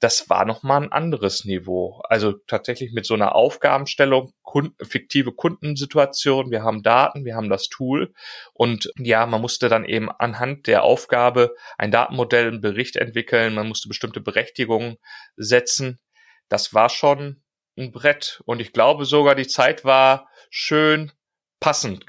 Das 0.00 0.28
war 0.28 0.44
nochmal 0.44 0.82
ein 0.82 0.92
anderes 0.92 1.44
Niveau. 1.44 2.02
Also 2.08 2.32
tatsächlich 2.48 2.92
mit 2.92 3.06
so 3.06 3.14
einer 3.14 3.36
Aufgabenstellung, 3.36 4.32
Kunden, 4.42 4.74
fiktive 4.84 5.32
Kundensituation. 5.32 6.50
Wir 6.50 6.64
haben 6.64 6.82
Daten, 6.82 7.24
wir 7.24 7.36
haben 7.36 7.48
das 7.48 7.68
Tool. 7.68 8.12
Und 8.52 8.92
ja, 8.98 9.24
man 9.24 9.40
musste 9.40 9.68
dann 9.68 9.84
eben 9.84 10.10
anhand 10.10 10.66
der 10.66 10.82
Aufgabe 10.82 11.54
ein 11.78 11.92
Datenmodell, 11.92 12.48
einen 12.48 12.60
Bericht 12.60 12.96
entwickeln. 12.96 13.54
Man 13.54 13.68
musste 13.68 13.88
bestimmte 13.88 14.20
Berechtigungen 14.20 14.96
setzen. 15.36 16.00
Das 16.48 16.74
war 16.74 16.90
schon 16.90 17.43
ein 17.76 17.92
Brett. 17.92 18.42
Und 18.46 18.60
ich 18.60 18.72
glaube 18.72 19.04
sogar, 19.04 19.34
die 19.34 19.46
Zeit 19.46 19.84
war 19.84 20.28
schön 20.50 21.12
passend 21.60 22.04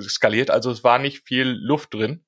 skaliert. 0.00 0.50
Also 0.50 0.70
es 0.70 0.84
war 0.84 0.98
nicht 0.98 1.26
viel 1.26 1.48
Luft 1.48 1.94
drin. 1.94 2.24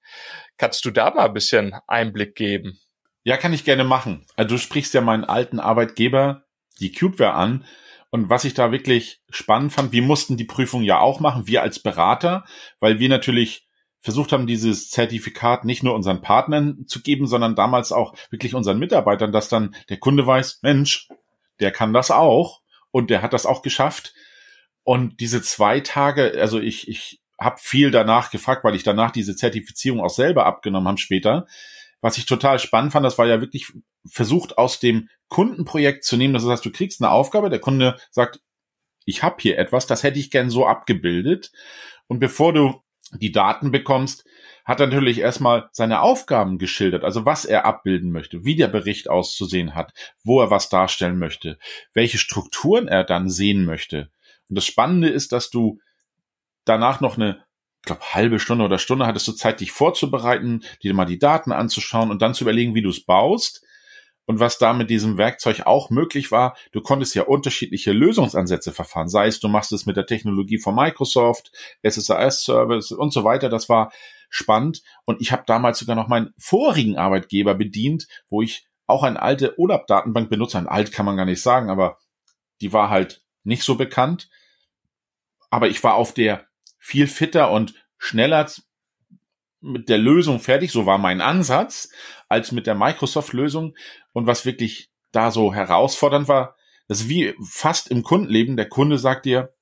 Kannst 0.56 0.84
du 0.84 0.90
da 0.90 1.10
mal 1.10 1.26
ein 1.26 1.34
bisschen 1.34 1.74
Einblick 1.86 2.34
geben? 2.34 2.78
Ja, 3.24 3.36
kann 3.36 3.52
ich 3.52 3.64
gerne 3.64 3.84
machen. 3.84 4.26
Also 4.36 4.54
du 4.54 4.58
sprichst 4.58 4.94
ja 4.94 5.00
meinen 5.00 5.24
alten 5.24 5.58
Arbeitgeber, 5.58 6.44
die 6.80 6.92
Cubeware, 6.92 7.34
an. 7.34 7.64
Und 8.10 8.30
was 8.30 8.44
ich 8.44 8.54
da 8.54 8.70
wirklich 8.70 9.20
spannend 9.28 9.72
fand, 9.72 9.92
wir 9.92 10.02
mussten 10.02 10.36
die 10.36 10.44
Prüfung 10.44 10.82
ja 10.82 11.00
auch 11.00 11.20
machen, 11.20 11.48
wir 11.48 11.62
als 11.62 11.80
Berater, 11.80 12.44
weil 12.78 13.00
wir 13.00 13.08
natürlich 13.08 13.66
versucht 14.00 14.30
haben, 14.30 14.46
dieses 14.46 14.90
Zertifikat 14.90 15.64
nicht 15.64 15.82
nur 15.82 15.94
unseren 15.94 16.20
Partnern 16.20 16.86
zu 16.86 17.02
geben, 17.02 17.26
sondern 17.26 17.56
damals 17.56 17.90
auch 17.90 18.14
wirklich 18.30 18.54
unseren 18.54 18.78
Mitarbeitern, 18.78 19.32
dass 19.32 19.48
dann 19.48 19.74
der 19.88 19.98
Kunde 19.98 20.24
weiß, 20.24 20.60
Mensch, 20.62 21.08
der 21.60 21.70
kann 21.70 21.92
das 21.92 22.10
auch 22.10 22.62
und 22.90 23.10
der 23.10 23.22
hat 23.22 23.32
das 23.32 23.46
auch 23.46 23.62
geschafft. 23.62 24.14
Und 24.82 25.20
diese 25.20 25.42
zwei 25.42 25.80
Tage, 25.80 26.32
also 26.40 26.60
ich, 26.60 26.88
ich 26.88 27.20
habe 27.40 27.56
viel 27.60 27.90
danach 27.90 28.30
gefragt, 28.30 28.64
weil 28.64 28.74
ich 28.74 28.82
danach 28.82 29.10
diese 29.10 29.36
Zertifizierung 29.36 30.00
auch 30.00 30.10
selber 30.10 30.46
abgenommen 30.46 30.88
habe 30.88 30.98
später. 30.98 31.46
Was 32.00 32.18
ich 32.18 32.26
total 32.26 32.58
spannend 32.58 32.92
fand, 32.92 33.04
das 33.04 33.18
war 33.18 33.26
ja 33.26 33.40
wirklich 33.40 33.72
versucht 34.06 34.58
aus 34.58 34.78
dem 34.78 35.08
Kundenprojekt 35.28 36.04
zu 36.04 36.16
nehmen. 36.16 36.34
Das 36.34 36.46
heißt, 36.46 36.64
du 36.64 36.70
kriegst 36.70 37.02
eine 37.02 37.10
Aufgabe, 37.10 37.50
der 37.50 37.58
Kunde 37.58 37.98
sagt, 38.10 38.40
ich 39.04 39.22
habe 39.22 39.36
hier 39.40 39.58
etwas, 39.58 39.86
das 39.86 40.02
hätte 40.02 40.18
ich 40.18 40.30
gern 40.30 40.50
so 40.50 40.66
abgebildet. 40.66 41.52
Und 42.06 42.18
bevor 42.18 42.52
du 42.52 42.82
die 43.12 43.32
Daten 43.32 43.70
bekommst, 43.70 44.24
hat 44.64 44.80
natürlich 44.80 45.20
erstmal 45.20 45.68
seine 45.72 46.00
Aufgaben 46.00 46.58
geschildert, 46.58 47.04
also 47.04 47.24
was 47.24 47.44
er 47.44 47.64
abbilden 47.64 48.10
möchte, 48.10 48.44
wie 48.44 48.56
der 48.56 48.68
Bericht 48.68 49.08
auszusehen 49.08 49.74
hat, 49.74 49.92
wo 50.24 50.40
er 50.40 50.50
was 50.50 50.68
darstellen 50.68 51.18
möchte, 51.18 51.58
welche 51.94 52.18
Strukturen 52.18 52.88
er 52.88 53.04
dann 53.04 53.30
sehen 53.30 53.64
möchte. 53.64 54.10
Und 54.48 54.56
das 54.56 54.66
Spannende 54.66 55.08
ist, 55.08 55.32
dass 55.32 55.50
du 55.50 55.78
danach 56.64 57.00
noch 57.00 57.16
eine, 57.16 57.44
ich 57.80 57.86
glaube, 57.86 58.02
halbe 58.12 58.40
Stunde 58.40 58.64
oder 58.64 58.78
Stunde 58.78 59.06
hattest 59.06 59.28
du 59.28 59.32
Zeit, 59.32 59.60
dich 59.60 59.70
vorzubereiten, 59.70 60.64
dir 60.82 60.94
mal 60.94 61.04
die 61.04 61.18
Daten 61.18 61.52
anzuschauen 61.52 62.10
und 62.10 62.20
dann 62.22 62.34
zu 62.34 62.44
überlegen, 62.44 62.74
wie 62.74 62.82
du 62.82 62.90
es 62.90 63.04
baust. 63.04 63.64
Und 64.26 64.40
was 64.40 64.58
da 64.58 64.72
mit 64.72 64.90
diesem 64.90 65.18
Werkzeug 65.18 65.62
auch 65.66 65.88
möglich 65.90 66.32
war, 66.32 66.56
du 66.72 66.80
konntest 66.80 67.14
ja 67.14 67.22
unterschiedliche 67.22 67.92
Lösungsansätze 67.92 68.72
verfahren. 68.72 69.08
Sei 69.08 69.28
es, 69.28 69.38
du 69.38 69.48
machst 69.48 69.72
es 69.72 69.86
mit 69.86 69.96
der 69.96 70.06
Technologie 70.06 70.58
von 70.58 70.74
Microsoft, 70.74 71.52
SSRS-Service 71.82 72.90
und 72.90 73.12
so 73.12 73.22
weiter. 73.22 73.48
Das 73.48 73.68
war 73.68 73.92
spannend. 74.28 74.82
Und 75.04 75.20
ich 75.20 75.30
habe 75.30 75.44
damals 75.46 75.78
sogar 75.78 75.94
noch 75.94 76.08
meinen 76.08 76.34
vorigen 76.38 76.96
Arbeitgeber 76.96 77.54
bedient, 77.54 78.08
wo 78.28 78.42
ich 78.42 78.66
auch 78.86 79.04
eine 79.04 79.22
alte 79.22 79.58
Urlaub-Datenbank 79.58 80.28
benutze. 80.28 80.58
Ein 80.58 80.68
alt 80.68 80.92
kann 80.92 81.06
man 81.06 81.16
gar 81.16 81.24
nicht 81.24 81.42
sagen, 81.42 81.70
aber 81.70 81.98
die 82.60 82.72
war 82.72 82.90
halt 82.90 83.22
nicht 83.44 83.62
so 83.62 83.76
bekannt. 83.76 84.28
Aber 85.50 85.68
ich 85.68 85.82
war 85.84 85.94
auf 85.94 86.12
der 86.12 86.46
viel 86.78 87.06
fitter 87.06 87.50
und 87.52 87.74
schneller 87.98 88.46
mit 89.60 89.88
der 89.88 89.98
Lösung 89.98 90.38
fertig, 90.38 90.70
so 90.70 90.86
war 90.86 90.98
mein 90.98 91.20
Ansatz, 91.20 91.90
als 92.28 92.52
mit 92.52 92.66
der 92.66 92.74
Microsoft-Lösung. 92.74 93.74
Und 94.16 94.26
was 94.26 94.46
wirklich 94.46 94.88
da 95.12 95.30
so 95.30 95.52
herausfordernd 95.52 96.26
war, 96.26 96.56
das 96.88 97.02
ist 97.02 97.08
wie 97.10 97.34
fast 97.44 97.90
im 97.90 98.02
Kundenleben, 98.02 98.56
der 98.56 98.66
Kunde 98.66 98.96
sagt 98.98 99.26
dir, 99.26 99.54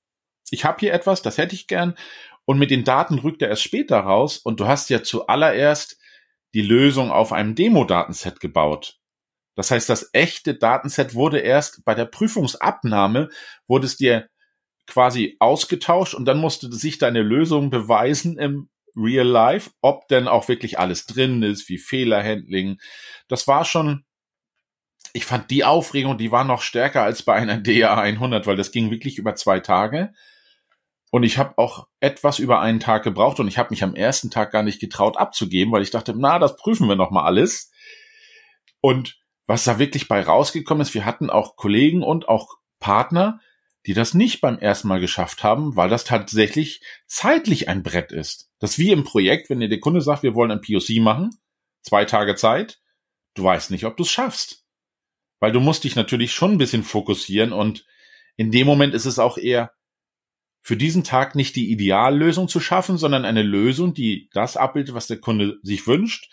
ich 0.48 0.64
habe 0.64 0.78
hier 0.78 0.92
etwas, 0.94 1.22
das 1.22 1.38
hätte 1.38 1.56
ich 1.56 1.66
gern. 1.66 1.96
Und 2.44 2.60
mit 2.60 2.70
den 2.70 2.84
Daten 2.84 3.18
rückt 3.18 3.42
er 3.42 3.48
erst 3.48 3.64
später 3.64 3.98
raus. 3.98 4.36
Und 4.38 4.60
du 4.60 4.68
hast 4.68 4.90
ja 4.90 5.02
zuallererst 5.02 5.98
die 6.54 6.62
Lösung 6.62 7.10
auf 7.10 7.32
einem 7.32 7.56
Demo-Datenset 7.56 8.38
gebaut. 8.38 9.00
Das 9.56 9.72
heißt, 9.72 9.88
das 9.88 10.10
echte 10.12 10.54
Datenset 10.54 11.14
wurde 11.14 11.40
erst 11.40 11.84
bei 11.84 11.96
der 11.96 12.04
Prüfungsabnahme, 12.04 13.30
wurde 13.66 13.86
es 13.86 13.96
dir 13.96 14.28
quasi 14.86 15.34
ausgetauscht 15.40 16.14
und 16.14 16.26
dann 16.26 16.38
musste 16.38 16.72
sich 16.72 16.98
deine 16.98 17.22
Lösung 17.22 17.70
beweisen 17.70 18.38
im 18.38 18.68
Real 18.94 19.26
Life, 19.26 19.72
ob 19.80 20.06
denn 20.06 20.28
auch 20.28 20.46
wirklich 20.46 20.78
alles 20.78 21.06
drin 21.06 21.42
ist, 21.42 21.68
wie 21.68 21.78
Fehlerhandling. 21.78 22.78
Das 23.26 23.48
war 23.48 23.64
schon 23.64 24.04
ich 25.16 25.24
fand 25.24 25.50
die 25.52 25.64
Aufregung, 25.64 26.18
die 26.18 26.32
war 26.32 26.42
noch 26.42 26.60
stärker 26.60 27.04
als 27.04 27.22
bei 27.22 27.34
einer 27.34 27.56
DA 27.56 27.94
100, 27.94 28.46
weil 28.46 28.56
das 28.56 28.72
ging 28.72 28.90
wirklich 28.90 29.16
über 29.16 29.36
zwei 29.36 29.60
Tage. 29.60 30.12
Und 31.12 31.22
ich 31.22 31.38
habe 31.38 31.56
auch 31.56 31.86
etwas 32.00 32.40
über 32.40 32.60
einen 32.60 32.80
Tag 32.80 33.04
gebraucht 33.04 33.38
und 33.38 33.46
ich 33.46 33.56
habe 33.56 33.70
mich 33.70 33.84
am 33.84 33.94
ersten 33.94 34.32
Tag 34.32 34.50
gar 34.50 34.64
nicht 34.64 34.80
getraut 34.80 35.16
abzugeben, 35.16 35.72
weil 35.72 35.82
ich 35.82 35.92
dachte, 35.92 36.14
na, 36.16 36.40
das 36.40 36.56
prüfen 36.56 36.88
wir 36.88 36.96
noch 36.96 37.12
mal 37.12 37.22
alles. 37.22 37.70
Und 38.80 39.16
was 39.46 39.62
da 39.62 39.78
wirklich 39.78 40.08
bei 40.08 40.20
rausgekommen 40.20 40.82
ist, 40.82 40.94
wir 40.94 41.04
hatten 41.04 41.30
auch 41.30 41.54
Kollegen 41.54 42.02
und 42.02 42.28
auch 42.28 42.56
Partner, 42.80 43.38
die 43.86 43.94
das 43.94 44.14
nicht 44.14 44.40
beim 44.40 44.58
ersten 44.58 44.88
Mal 44.88 44.98
geschafft 44.98 45.44
haben, 45.44 45.76
weil 45.76 45.88
das 45.88 46.02
tatsächlich 46.02 46.82
zeitlich 47.06 47.68
ein 47.68 47.84
Brett 47.84 48.10
ist. 48.10 48.50
Das 48.58 48.78
wie 48.80 48.90
im 48.90 49.04
Projekt, 49.04 49.48
wenn 49.48 49.60
dir 49.60 49.68
der 49.68 49.78
Kunde 49.78 50.00
sagt, 50.00 50.24
wir 50.24 50.34
wollen 50.34 50.50
ein 50.50 50.60
POC 50.60 51.00
machen, 51.00 51.30
zwei 51.82 52.04
Tage 52.04 52.34
Zeit, 52.34 52.80
du 53.34 53.44
weißt 53.44 53.70
nicht, 53.70 53.84
ob 53.84 53.96
du 53.96 54.02
es 54.02 54.10
schaffst. 54.10 54.63
Weil 55.44 55.52
du 55.52 55.60
musst 55.60 55.84
dich 55.84 55.94
natürlich 55.94 56.32
schon 56.32 56.52
ein 56.52 56.58
bisschen 56.58 56.82
fokussieren 56.82 57.52
und 57.52 57.84
in 58.38 58.50
dem 58.50 58.66
Moment 58.66 58.94
ist 58.94 59.04
es 59.04 59.18
auch 59.18 59.36
eher, 59.36 59.72
für 60.62 60.74
diesen 60.74 61.04
Tag 61.04 61.34
nicht 61.34 61.54
die 61.54 61.70
Ideallösung 61.70 62.48
zu 62.48 62.60
schaffen, 62.60 62.96
sondern 62.96 63.26
eine 63.26 63.42
Lösung, 63.42 63.92
die 63.92 64.30
das 64.32 64.56
abbildet, 64.56 64.94
was 64.94 65.06
der 65.06 65.18
Kunde 65.18 65.58
sich 65.62 65.86
wünscht. 65.86 66.32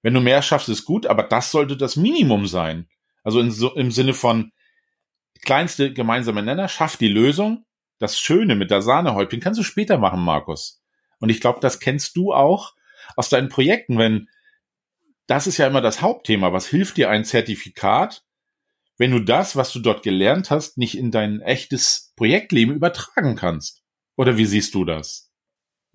Wenn 0.00 0.14
du 0.14 0.20
mehr 0.20 0.42
schaffst, 0.42 0.68
ist 0.68 0.84
gut, 0.84 1.06
aber 1.06 1.24
das 1.24 1.50
sollte 1.50 1.76
das 1.76 1.96
Minimum 1.96 2.46
sein. 2.46 2.88
Also 3.24 3.40
in, 3.40 3.52
im 3.74 3.90
Sinne 3.90 4.14
von 4.14 4.52
kleinste 5.44 5.92
gemeinsame 5.92 6.44
Nenner, 6.44 6.68
schaff 6.68 6.96
die 6.96 7.08
Lösung. 7.08 7.64
Das 7.98 8.16
Schöne 8.16 8.54
mit 8.54 8.70
der 8.70 8.80
Sahnehäubchen 8.80 9.40
kannst 9.40 9.58
du 9.58 9.64
später 9.64 9.98
machen, 9.98 10.20
Markus. 10.20 10.80
Und 11.18 11.30
ich 11.30 11.40
glaube, 11.40 11.58
das 11.60 11.80
kennst 11.80 12.16
du 12.16 12.32
auch 12.32 12.74
aus 13.16 13.28
deinen 13.28 13.48
Projekten, 13.48 13.98
wenn 13.98 14.28
das 15.26 15.48
ist 15.48 15.56
ja 15.56 15.66
immer 15.66 15.80
das 15.80 16.00
Hauptthema. 16.00 16.52
Was 16.52 16.68
hilft 16.68 16.96
dir 16.96 17.10
ein 17.10 17.24
Zertifikat, 17.24 18.22
wenn 18.98 19.10
du 19.10 19.20
das, 19.20 19.56
was 19.56 19.72
du 19.72 19.80
dort 19.80 20.02
gelernt 20.02 20.50
hast, 20.50 20.78
nicht 20.78 20.96
in 20.96 21.10
dein 21.10 21.40
echtes 21.40 22.12
Projektleben 22.16 22.74
übertragen 22.74 23.36
kannst. 23.36 23.82
Oder 24.16 24.36
wie 24.36 24.46
siehst 24.46 24.74
du 24.74 24.84
das? 24.84 25.26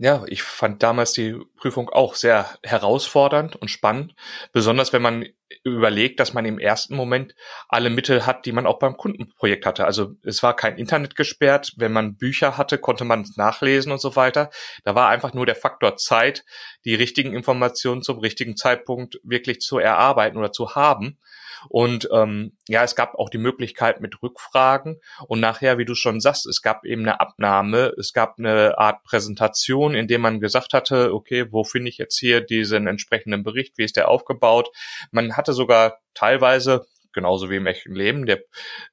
Ja, 0.03 0.23
ich 0.25 0.41
fand 0.41 0.81
damals 0.81 1.13
die 1.13 1.39
Prüfung 1.57 1.87
auch 1.89 2.15
sehr 2.15 2.49
herausfordernd 2.63 3.55
und 3.55 3.69
spannend, 3.69 4.15
besonders 4.51 4.93
wenn 4.93 5.03
man 5.03 5.27
überlegt, 5.63 6.19
dass 6.19 6.33
man 6.33 6.43
im 6.45 6.57
ersten 6.57 6.95
Moment 6.95 7.35
alle 7.69 7.91
Mittel 7.91 8.25
hat, 8.25 8.47
die 8.47 8.51
man 8.51 8.65
auch 8.65 8.79
beim 8.79 8.97
Kundenprojekt 8.97 9.63
hatte. 9.63 9.85
Also 9.85 10.15
es 10.23 10.41
war 10.41 10.55
kein 10.55 10.79
Internet 10.79 11.15
gesperrt, 11.15 11.73
wenn 11.77 11.91
man 11.91 12.17
Bücher 12.17 12.57
hatte, 12.57 12.79
konnte 12.79 13.03
man 13.03 13.21
es 13.21 13.37
nachlesen 13.37 13.91
und 13.91 14.01
so 14.01 14.15
weiter. 14.15 14.49
Da 14.83 14.95
war 14.95 15.09
einfach 15.09 15.35
nur 15.35 15.45
der 15.45 15.55
Faktor 15.55 15.97
Zeit, 15.97 16.45
die 16.83 16.95
richtigen 16.95 17.35
Informationen 17.35 18.01
zum 18.01 18.17
richtigen 18.17 18.57
Zeitpunkt 18.57 19.19
wirklich 19.23 19.59
zu 19.59 19.77
erarbeiten 19.77 20.37
oder 20.37 20.51
zu 20.51 20.73
haben. 20.73 21.19
Und 21.69 22.09
ähm, 22.11 22.57
ja, 22.67 22.83
es 22.83 22.95
gab 22.95 23.15
auch 23.15 23.29
die 23.29 23.37
Möglichkeit 23.37 24.01
mit 24.01 24.21
Rückfragen 24.21 24.99
und 25.27 25.39
nachher, 25.39 25.77
wie 25.77 25.85
du 25.85 25.95
schon 25.95 26.19
sagst, 26.19 26.45
es 26.45 26.61
gab 26.61 26.85
eben 26.85 27.01
eine 27.01 27.19
Abnahme, 27.19 27.93
es 27.97 28.13
gab 28.13 28.39
eine 28.39 28.77
Art 28.77 29.03
Präsentation, 29.03 29.95
in 29.95 30.07
dem 30.07 30.21
man 30.21 30.39
gesagt 30.39 30.73
hatte, 30.73 31.13
okay, 31.13 31.51
wo 31.51 31.63
finde 31.63 31.89
ich 31.89 31.97
jetzt 31.97 32.17
hier 32.17 32.41
diesen 32.41 32.87
entsprechenden 32.87 33.43
Bericht, 33.43 33.77
wie 33.77 33.83
ist 33.83 33.97
der 33.97 34.09
aufgebaut? 34.09 34.69
Man 35.11 35.37
hatte 35.37 35.53
sogar 35.53 35.99
teilweise 36.13 36.85
genauso 37.13 37.49
wie 37.49 37.57
im 37.57 37.67
echten 37.67 37.93
Leben. 37.93 38.25
Der, 38.25 38.41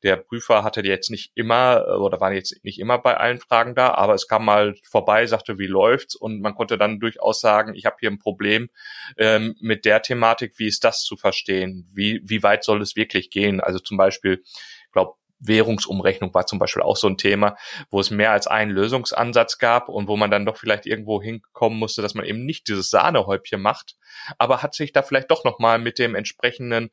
der 0.03 0.17
Prüfer 0.17 0.65
hatte 0.65 0.83
jetzt 0.83 1.11
nicht 1.11 1.33
immer 1.35 1.99
oder 2.01 2.21
war 2.21 2.33
jetzt 2.33 2.63
nicht 2.65 2.79
immer 2.79 2.99
bei 2.99 3.17
allen 3.17 3.39
Fragen 3.39 3.75
da, 3.75 3.95
aber 3.95 4.15
es 4.15 4.29
kam 4.29 4.45
mal 4.45 4.75
vorbei, 4.89 5.27
sagte, 5.27 5.59
wie 5.59 5.67
läuft's 5.67 6.15
und 6.15 6.41
man 6.41 6.55
konnte 6.55 6.79
dann 6.79 7.01
durchaus 7.01 7.41
sagen, 7.41 7.75
ich 7.75 7.87
habe 7.87 7.97
hier 8.01 8.11
ein 8.11 8.19
Problem 8.19 8.69
ähm, 9.17 9.55
mit 9.61 9.85
der 9.85 10.03
Thematik, 10.03 10.59
wie 10.59 10.69
ist 10.69 10.85
das 10.85 11.03
zu 11.03 11.17
verstehen? 11.17 11.91
Wie, 11.93 12.21
wie 12.25 12.43
weit 12.43 12.65
soll 12.65 12.83
es 12.83 12.97
wirklich 12.97 13.31
gehen? 13.31 13.61
Also 13.61 13.79
zum 13.79 13.97
Beispiel, 13.97 14.43
ich 14.45 14.93
glaube, 14.93 15.15
Währungsumrechnung 15.41 16.35
war 16.35 16.47
zum 16.47 16.59
Beispiel 16.59 16.83
auch 16.83 16.97
so 16.97 17.07
ein 17.07 17.17
Thema, 17.17 17.57
wo 17.91 18.01
es 18.01 18.11
mehr 18.11 18.33
als 18.33 18.47
einen 18.47 18.71
Lösungsansatz 18.71 19.59
gab 19.59 19.89
und 19.89 20.09
wo 20.09 20.17
man 20.17 20.31
dann 20.31 20.47
doch 20.47 20.57
vielleicht 20.57 20.87
irgendwo 20.87 21.23
hinkommen 21.23 21.79
musste, 21.79 22.03
dass 22.03 22.15
man 22.15 22.25
eben 22.25 22.45
nicht 22.45 22.69
dieses 22.69 22.91
Sahnehäubchen 22.91 23.61
macht, 23.61 23.97
aber 24.39 24.63
hat 24.63 24.75
sich 24.75 24.93
da 24.93 25.03
vielleicht 25.03 25.31
doch 25.31 25.45
nochmal 25.45 25.79
mit 25.79 25.99
dem 25.99 26.15
entsprechenden 26.15 26.91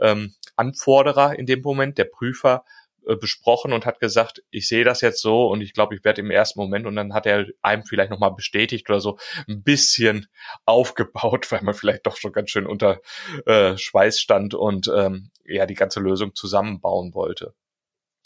ähm, 0.00 0.34
Anforderer 0.56 1.38
in 1.38 1.46
dem 1.46 1.62
Moment, 1.62 1.98
der 1.98 2.04
Prüfer, 2.04 2.64
äh, 3.06 3.16
besprochen 3.16 3.72
und 3.72 3.86
hat 3.86 4.00
gesagt, 4.00 4.42
ich 4.50 4.66
sehe 4.68 4.84
das 4.84 5.00
jetzt 5.00 5.22
so 5.22 5.46
und 5.46 5.60
ich 5.60 5.72
glaube, 5.72 5.94
ich 5.94 6.04
werde 6.04 6.22
im 6.22 6.30
ersten 6.30 6.58
Moment 6.58 6.86
und 6.86 6.96
dann 6.96 7.14
hat 7.14 7.24
er 7.24 7.46
einem 7.62 7.84
vielleicht 7.84 8.10
nochmal 8.10 8.34
bestätigt 8.34 8.88
oder 8.90 9.00
so 9.00 9.18
ein 9.48 9.62
bisschen 9.62 10.26
aufgebaut, 10.64 11.50
weil 11.52 11.62
man 11.62 11.74
vielleicht 11.74 12.06
doch 12.06 12.16
schon 12.16 12.32
ganz 12.32 12.50
schön 12.50 12.66
unter 12.66 13.00
äh, 13.46 13.76
Schweiß 13.76 14.20
stand 14.20 14.54
und 14.54 14.90
ähm, 14.94 15.30
ja 15.44 15.66
die 15.66 15.74
ganze 15.74 16.00
Lösung 16.00 16.34
zusammenbauen 16.34 17.14
wollte 17.14 17.54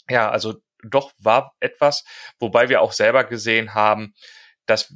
ja, 0.09 0.29
also 0.29 0.55
doch 0.83 1.11
war 1.19 1.55
etwas, 1.59 2.03
wobei 2.39 2.69
wir 2.69 2.81
auch 2.81 2.91
selber 2.91 3.23
gesehen 3.23 3.73
haben, 3.73 4.13
dass 4.65 4.93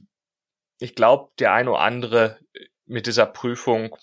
ich 0.80 0.96
glaube, 0.96 1.32
der 1.40 1.54
eine 1.54 1.72
oder 1.72 1.80
andere 1.80 2.40
mit 2.86 3.08
dieser 3.08 3.26
Prüfung, 3.26 3.96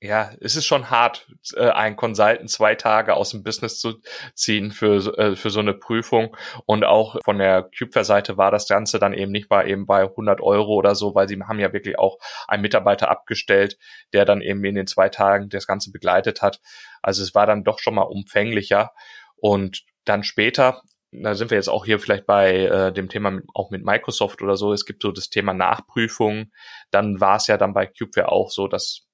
ja, 0.00 0.30
es 0.40 0.54
ist 0.54 0.66
schon 0.66 0.90
hart, 0.90 1.28
äh, 1.56 1.70
einen 1.70 1.96
Consultant 1.96 2.48
zwei 2.50 2.76
Tage 2.76 3.14
aus 3.14 3.30
dem 3.30 3.42
Business 3.42 3.80
zu 3.80 4.00
ziehen 4.34 4.70
für, 4.70 5.18
äh, 5.18 5.34
für 5.34 5.50
so 5.50 5.58
eine 5.58 5.74
Prüfung. 5.74 6.36
Und 6.66 6.84
auch 6.84 7.16
von 7.24 7.38
der 7.38 7.68
Cubefair-Seite 7.76 8.36
war 8.36 8.52
das 8.52 8.68
Ganze 8.68 9.00
dann 9.00 9.12
eben 9.12 9.32
nicht 9.32 9.48
bei 9.48 9.66
eben 9.66 9.86
bei 9.86 10.04
100 10.04 10.40
Euro 10.40 10.74
oder 10.74 10.94
so, 10.94 11.16
weil 11.16 11.28
sie 11.28 11.40
haben 11.42 11.58
ja 11.58 11.72
wirklich 11.72 11.98
auch 11.98 12.18
einen 12.46 12.62
Mitarbeiter 12.62 13.10
abgestellt, 13.10 13.76
der 14.12 14.24
dann 14.24 14.40
eben 14.40 14.64
in 14.64 14.76
den 14.76 14.86
zwei 14.86 15.08
Tagen 15.08 15.48
das 15.48 15.66
Ganze 15.66 15.90
begleitet 15.90 16.42
hat. 16.42 16.60
Also 17.02 17.22
es 17.22 17.34
war 17.34 17.46
dann 17.46 17.64
doch 17.64 17.80
schon 17.80 17.94
mal 17.94 18.02
umfänglicher. 18.02 18.92
Und 19.40 19.84
dann 20.08 20.24
später, 20.24 20.82
da 21.10 21.34
sind 21.34 21.50
wir 21.50 21.56
jetzt 21.56 21.68
auch 21.68 21.84
hier 21.84 21.98
vielleicht 21.98 22.26
bei 22.26 22.66
äh, 22.66 22.92
dem 22.92 23.08
Thema 23.08 23.30
mit, 23.30 23.44
auch 23.54 23.70
mit 23.70 23.84
Microsoft 23.84 24.42
oder 24.42 24.56
so, 24.56 24.72
es 24.72 24.84
gibt 24.84 25.02
so 25.02 25.12
das 25.12 25.30
Thema 25.30 25.54
Nachprüfung. 25.54 26.50
Dann 26.90 27.20
war 27.20 27.36
es 27.36 27.46
ja 27.46 27.56
dann 27.56 27.72
bei 27.72 27.86
Cubeware 27.86 28.30
auch 28.30 28.50
so, 28.50 28.68
dass 28.68 29.08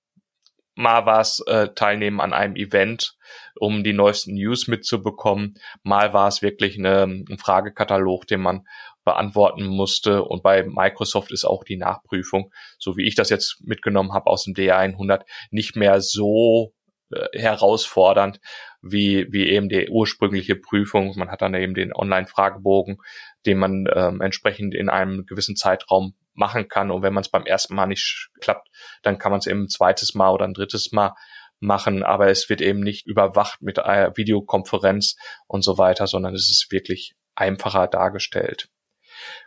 mal 0.76 1.06
war 1.06 1.20
es 1.20 1.40
äh, 1.46 1.68
Teilnehmen 1.74 2.20
an 2.20 2.32
einem 2.32 2.56
Event, 2.56 3.16
um 3.54 3.84
die 3.84 3.92
neuesten 3.92 4.34
News 4.34 4.66
mitzubekommen. 4.66 5.54
Mal 5.82 6.12
war 6.12 6.28
es 6.28 6.42
wirklich 6.42 6.78
eine, 6.78 7.02
ein 7.04 7.38
Fragekatalog, 7.38 8.26
den 8.26 8.40
man 8.40 8.66
beantworten 9.04 9.66
musste. 9.66 10.24
Und 10.24 10.42
bei 10.42 10.64
Microsoft 10.64 11.30
ist 11.30 11.44
auch 11.44 11.62
die 11.62 11.76
Nachprüfung, 11.76 12.52
so 12.78 12.96
wie 12.96 13.06
ich 13.06 13.14
das 13.14 13.30
jetzt 13.30 13.58
mitgenommen 13.60 14.12
habe 14.12 14.26
aus 14.26 14.44
dem 14.44 14.54
DA100, 14.54 15.22
nicht 15.50 15.76
mehr 15.76 16.00
so 16.00 16.72
äh, 17.10 17.38
herausfordernd 17.38 18.40
wie, 18.82 19.26
wie 19.32 19.48
eben 19.48 19.68
die 19.68 19.88
ursprüngliche 19.88 20.56
Prüfung. 20.56 21.14
Man 21.16 21.30
hat 21.30 21.42
dann 21.42 21.54
eben 21.54 21.74
den 21.74 21.94
Online-Fragebogen, 21.94 22.98
den 23.46 23.58
man 23.58 23.86
ähm, 23.94 24.20
entsprechend 24.20 24.74
in 24.74 24.88
einem 24.88 25.26
gewissen 25.26 25.56
Zeitraum 25.56 26.14
machen 26.34 26.68
kann. 26.68 26.90
Und 26.90 27.02
wenn 27.02 27.14
man 27.14 27.22
es 27.22 27.30
beim 27.30 27.46
ersten 27.46 27.74
Mal 27.74 27.86
nicht 27.86 28.30
klappt, 28.40 28.68
dann 29.02 29.18
kann 29.18 29.30
man 29.30 29.38
es 29.38 29.46
eben 29.46 29.64
ein 29.64 29.68
zweites 29.68 30.14
Mal 30.14 30.30
oder 30.30 30.44
ein 30.44 30.54
drittes 30.54 30.92
Mal 30.92 31.14
machen, 31.60 32.02
aber 32.02 32.28
es 32.28 32.48
wird 32.48 32.60
eben 32.60 32.80
nicht 32.80 33.06
überwacht 33.06 33.62
mit 33.62 33.78
einer 33.78 34.16
Videokonferenz 34.16 35.16
und 35.46 35.62
so 35.62 35.78
weiter, 35.78 36.06
sondern 36.06 36.34
es 36.34 36.50
ist 36.50 36.70
wirklich 36.70 37.14
einfacher 37.34 37.86
dargestellt. 37.86 38.68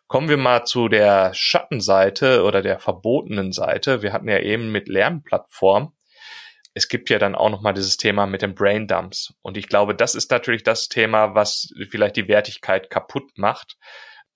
Kommen 0.07 0.29
wir 0.29 0.37
mal 0.37 0.63
zu 0.63 0.87
der 0.87 1.33
Schattenseite 1.33 2.43
oder 2.43 2.61
der 2.61 2.79
verbotenen 2.79 3.51
Seite. 3.51 4.01
Wir 4.01 4.13
hatten 4.13 4.29
ja 4.29 4.39
eben 4.39 4.71
mit 4.71 4.87
Lernplattform 4.87 5.93
es 6.77 6.87
gibt 6.87 7.09
ja 7.09 7.17
dann 7.17 7.33
auch 7.33 7.49
noch 7.49 7.61
mal 7.61 7.73
dieses 7.73 7.97
Thema 7.97 8.27
mit 8.27 8.43
den 8.43 8.53
Brain 8.53 8.87
Dumps. 8.87 9.33
Und 9.41 9.57
ich 9.57 9.67
glaube, 9.67 9.95
das 9.95 10.13
ist 10.13 10.29
natürlich 10.29 10.61
das 10.61 10.89
Thema, 10.89 11.33
was 11.33 11.73
vielleicht 11.89 12.15
die 12.15 12.27
Wertigkeit 12.27 12.91
kaputt 12.91 13.31
macht. 13.35 13.77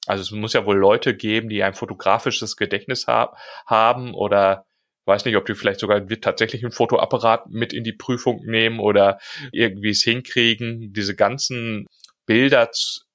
Also 0.08 0.24
es 0.24 0.32
muss 0.32 0.54
ja 0.54 0.66
wohl 0.66 0.78
Leute 0.78 1.16
geben, 1.16 1.50
die 1.50 1.62
ein 1.62 1.76
fotografisches 1.76 2.58
Gedächtnis 2.58 3.06
ha 3.06 3.38
haben 3.68 4.16
oder 4.16 4.66
weiß 5.06 5.26
nicht, 5.26 5.36
ob 5.36 5.46
die 5.46 5.54
vielleicht 5.54 5.80
sogar 5.80 6.04
tatsächlich 6.20 6.64
einen 6.64 6.72
Fotoapparat 6.72 7.48
mit 7.50 7.74
in 7.74 7.84
die 7.84 7.94
Prüfung 7.94 8.44
nehmen 8.44 8.80
oder 8.80 9.20
irgendwie 9.52 9.92
es 9.92 10.02
hinkriegen, 10.02 10.94
diese 10.94 11.16
ganzen 11.16 11.86
Bilder 12.26 12.72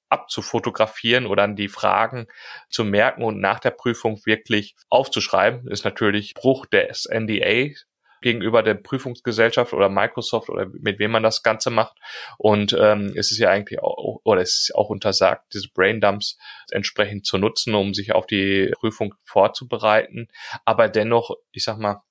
abzufotografieren 0.09 1.25
oder 1.25 1.43
an 1.43 1.57
die 1.57 1.67
Fragen 1.67 2.27
zu 2.69 2.85
merken 2.85 3.23
und 3.23 3.41
nach 3.41 3.59
der 3.59 3.71
Prüfung 3.71 4.21
wirklich 4.25 4.75
aufzuschreiben, 4.87 5.67
ist 5.67 5.83
natürlich 5.83 6.33
Bruch 6.33 6.65
des 6.65 7.09
NDA, 7.11 7.73
gegenüber 8.21 8.63
der 8.63 8.75
Prüfungsgesellschaft 8.75 9.73
oder 9.73 9.89
Microsoft 9.89 10.49
oder 10.49 10.67
mit 10.67 10.99
wem 10.99 11.11
man 11.11 11.23
das 11.23 11.43
Ganze 11.43 11.69
macht. 11.69 11.97
Und 12.37 12.75
ähm, 12.79 13.13
es 13.15 13.31
ist 13.31 13.37
ja 13.37 13.49
eigentlich 13.49 13.79
auch, 13.79 14.19
oder 14.23 14.41
es 14.41 14.59
ist 14.61 14.75
auch 14.75 14.89
untersagt, 14.89 15.53
diese 15.53 15.69
Braindumps 15.69 16.37
entsprechend 16.71 17.25
zu 17.25 17.37
nutzen, 17.37 17.75
um 17.75 17.93
sich 17.93 18.13
auf 18.13 18.27
die 18.27 18.71
Prüfung 18.79 19.13
vorzubereiten. 19.25 20.27
Aber 20.65 20.89
dennoch, 20.89 21.35
ich 21.51 21.63
sag 21.63 21.77
mal, 21.77 22.01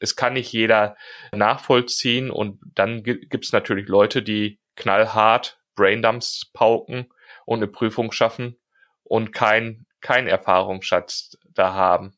es 0.00 0.16
kann 0.16 0.34
nicht 0.34 0.52
jeder 0.52 0.96
nachvollziehen 1.32 2.30
und 2.30 2.60
dann 2.74 3.02
gibt 3.02 3.44
es 3.44 3.52
natürlich 3.52 3.88
Leute, 3.88 4.22
die 4.22 4.58
knallhart 4.76 5.58
Braindumps 5.76 6.50
pauken 6.52 7.12
und 7.46 7.58
eine 7.58 7.68
Prüfung 7.68 8.12
schaffen 8.12 8.56
und 9.02 9.32
kein, 9.32 9.86
kein 10.00 10.26
Erfahrungsschatz 10.26 11.38
da 11.48 11.74
haben. 11.74 12.16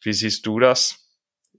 Wie 0.00 0.12
siehst 0.12 0.46
du 0.46 0.58
das? 0.60 0.99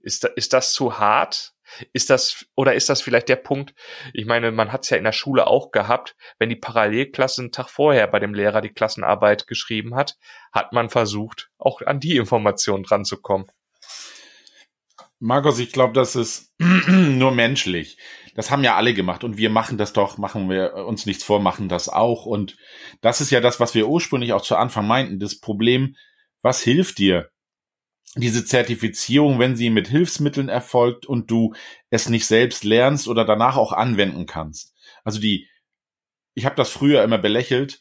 Ist, 0.02 0.24
ist 0.24 0.52
das 0.52 0.72
zu 0.72 0.98
hart? 0.98 1.52
Ist 1.92 2.10
das, 2.10 2.44
oder 2.54 2.74
ist 2.74 2.90
das 2.90 3.00
vielleicht 3.00 3.28
der 3.28 3.36
Punkt, 3.36 3.74
ich 4.12 4.26
meine, 4.26 4.52
man 4.52 4.72
hat 4.72 4.84
es 4.84 4.90
ja 4.90 4.98
in 4.98 5.04
der 5.04 5.12
Schule 5.12 5.46
auch 5.46 5.70
gehabt, 5.70 6.16
wenn 6.38 6.50
die 6.50 6.56
Parallelklasse 6.56 7.40
einen 7.40 7.52
Tag 7.52 7.70
vorher 7.70 8.06
bei 8.08 8.18
dem 8.18 8.34
Lehrer 8.34 8.60
die 8.60 8.72
Klassenarbeit 8.72 9.46
geschrieben 9.46 9.94
hat, 9.94 10.18
hat 10.52 10.72
man 10.72 10.90
versucht, 10.90 11.50
auch 11.58 11.80
an 11.80 11.98
die 11.98 12.16
Informationen 12.16 12.84
dran 12.84 13.04
zu 13.04 13.22
kommen. 13.22 13.46
Markus, 15.18 15.60
ich 15.60 15.70
glaube, 15.70 15.92
das 15.92 16.16
ist 16.16 16.52
nur 16.58 17.30
menschlich. 17.30 17.96
Das 18.34 18.50
haben 18.50 18.64
ja 18.64 18.76
alle 18.76 18.92
gemacht 18.92 19.24
und 19.24 19.36
wir 19.36 19.50
machen 19.50 19.78
das 19.78 19.92
doch, 19.92 20.18
machen 20.18 20.50
wir 20.50 20.74
uns 20.74 21.06
nichts 21.06 21.22
vor, 21.22 21.38
machen 21.38 21.68
das 21.68 21.88
auch. 21.88 22.26
Und 22.26 22.56
das 23.02 23.20
ist 23.20 23.30
ja 23.30 23.40
das, 23.40 23.60
was 23.60 23.74
wir 23.74 23.88
ursprünglich 23.88 24.32
auch 24.32 24.42
zu 24.42 24.56
Anfang 24.56 24.86
meinten. 24.86 25.20
Das 25.20 25.38
Problem, 25.38 25.94
was 26.40 26.62
hilft 26.62 26.98
dir? 26.98 27.30
Diese 28.14 28.44
Zertifizierung, 28.44 29.38
wenn 29.38 29.56
sie 29.56 29.70
mit 29.70 29.88
Hilfsmitteln 29.88 30.48
erfolgt 30.48 31.06
und 31.06 31.30
du 31.30 31.54
es 31.90 32.08
nicht 32.08 32.26
selbst 32.26 32.62
lernst 32.62 33.08
oder 33.08 33.24
danach 33.24 33.56
auch 33.56 33.72
anwenden 33.72 34.26
kannst. 34.26 34.74
Also 35.02 35.18
die, 35.18 35.48
ich 36.34 36.44
habe 36.44 36.56
das 36.56 36.70
früher 36.70 37.02
immer 37.02 37.18
belächelt, 37.18 37.80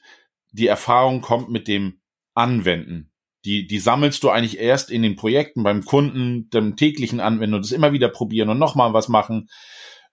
die 0.51 0.67
Erfahrung 0.67 1.21
kommt 1.21 1.49
mit 1.49 1.67
dem 1.67 2.01
Anwenden 2.33 3.11
die, 3.45 3.65
die 3.65 3.79
sammelst 3.79 4.23
du 4.23 4.29
eigentlich 4.29 4.59
erst 4.59 4.91
in 4.91 5.01
den 5.01 5.15
Projekten 5.15 5.63
beim 5.63 5.83
Kunden, 5.83 6.49
dem 6.49 6.75
täglichen 6.75 7.19
Anwenden 7.19 7.55
und 7.55 7.65
das 7.65 7.71
immer 7.71 7.91
wieder 7.91 8.09
probieren 8.09 8.49
und 8.49 8.59
nochmal 8.59 8.93
was 8.93 9.07
machen. 9.07 9.49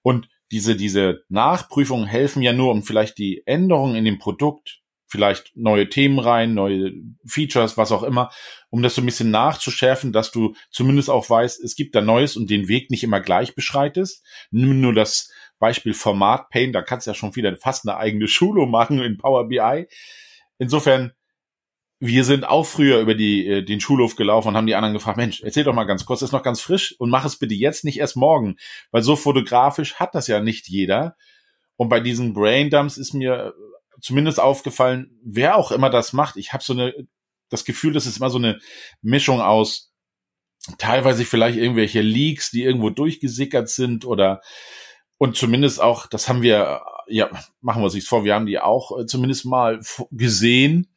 Und 0.03 0.29
diese, 0.51 0.77
diese 0.77 1.25
Nachprüfungen 1.29 2.07
helfen 2.07 2.43
ja 2.43 2.53
nur, 2.53 2.71
um 2.71 2.83
vielleicht 2.83 3.19
die 3.19 3.43
Änderungen 3.45 3.97
in 3.97 4.07
dem 4.07 4.19
Produkt, 4.19 4.81
vielleicht 5.09 5.57
neue 5.57 5.89
Themen 5.89 6.19
rein, 6.19 6.55
neue 6.55 6.93
Features, 7.27 7.77
was 7.77 7.93
auch 7.93 8.03
immer, 8.03 8.31
um 8.71 8.83
das 8.83 8.95
so 8.95 9.03
ein 9.03 9.07
bisschen 9.07 9.31
nachzuschärfen, 9.31 10.13
dass 10.13 10.31
du 10.31 10.55
zumindest 10.71 11.11
auch 11.11 11.29
weißt, 11.29 11.63
es 11.65 11.75
gibt 11.75 11.95
da 11.95 12.01
Neues 12.01 12.37
und 12.37 12.51
den 12.51 12.69
Weg 12.69 12.91
nicht 12.91 13.03
immer 13.03 13.21
gleich 13.21 13.55
beschreitest. 13.55 14.25
Nimm 14.51 14.81
nur 14.81 14.95
das 14.95 15.31
Beispiel 15.59 15.95
Format 15.95 16.51
Paint, 16.51 16.75
da 16.75 16.83
kannst 16.83 17.07
du 17.07 17.11
ja 17.11 17.15
schon 17.15 17.35
wieder 17.35 17.57
fast 17.57 17.89
eine 17.89 17.97
eigene 17.97 18.29
Schulung 18.29 18.71
machen 18.71 19.01
in 19.01 19.19
Power 19.19 19.49
BI. 19.49 19.87
Insofern 20.59 21.13
wir 22.01 22.25
sind 22.25 22.47
auch 22.47 22.65
früher 22.65 23.01
über 23.01 23.15
die, 23.15 23.47
äh, 23.47 23.63
den 23.63 23.81
Schulhof 23.81 24.15
gelaufen 24.17 24.49
und 24.49 24.57
haben 24.57 24.67
die 24.67 24.77
anderen 24.77 24.95
gefragt, 24.95 25.17
Mensch, 25.17 25.43
erzähl 25.43 25.65
doch 25.65 25.75
mal 25.75 25.85
ganz 25.85 26.07
kurz, 26.07 26.23
ist 26.23 26.33
noch 26.33 26.43
ganz 26.43 26.61
frisch 26.61 26.95
und 26.99 27.11
mach 27.11 27.25
es 27.25 27.39
bitte 27.39 27.55
jetzt 27.55 27.85
nicht 27.85 27.99
erst 27.99 28.17
morgen, 28.17 28.57
weil 28.93 29.03
so 29.03 29.17
fotografisch 29.17 29.97
hat 29.97 30.15
das 30.15 30.29
ja 30.29 30.41
nicht 30.41 30.69
jeder. 30.69 31.17
Und 31.77 31.89
bei 31.89 32.01
diesen 32.01 32.35
Braindumps 32.35 32.99
ist 32.99 33.15
mir 33.15 33.55
zumindest 34.01 34.41
aufgefallen, 34.41 35.19
wer 35.23 35.57
auch 35.57 35.73
immer 35.73 35.91
das 35.91 36.13
macht, 36.13 36.37
ich 36.37 36.53
habe 36.53 36.63
so 36.63 36.73
eine, 36.73 36.95
das 37.49 37.65
Gefühl, 37.65 37.93
das 37.93 38.07
ist 38.07 38.19
immer 38.19 38.31
so 38.31 38.39
eine 38.39 38.61
Mischung 39.03 39.41
aus 39.41 39.93
teilweise 40.77 41.25
vielleicht 41.25 41.59
irgendwelche 41.59 42.03
Leaks, 42.03 42.51
die 42.51 42.63
irgendwo 42.63 42.91
durchgesickert 42.91 43.69
sind 43.69 44.05
oder 44.05 44.43
und 45.17 45.37
zumindest 45.37 45.81
auch, 45.81 46.07
das 46.07 46.29
haben 46.29 46.43
wir, 46.43 46.83
ja, 47.09 47.31
machen 47.61 47.81
wir 47.81 47.87
uns 47.87 47.95
nichts 47.95 48.09
vor, 48.09 48.25
wir 48.25 48.35
haben 48.35 48.47
die 48.47 48.61
auch 48.61 48.99
äh, 48.99 49.07
zumindest 49.07 49.47
mal 49.47 49.81
gesehen 50.11 50.95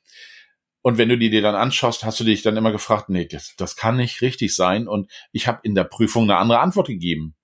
und 0.82 0.98
wenn 0.98 1.10
du 1.10 1.18
die 1.18 1.30
dir 1.30 1.42
dann 1.42 1.56
anschaust, 1.56 2.04
hast 2.04 2.20
du 2.20 2.24
dich 2.24 2.42
dann 2.42 2.58
immer 2.58 2.72
gefragt, 2.72 3.10
nee, 3.10 3.26
das, 3.26 3.56
das 3.56 3.76
kann 3.76 3.98
nicht 3.98 4.22
richtig 4.22 4.56
sein. 4.56 4.88
Und 4.88 5.12
ich 5.32 5.48
habe 5.48 5.60
in 5.64 5.76
der 5.76 5.84
Prüfung 5.84 6.24
eine 6.24 6.38
andere 6.38 6.60
Antwort 6.60 6.88
gegeben, 6.88 7.36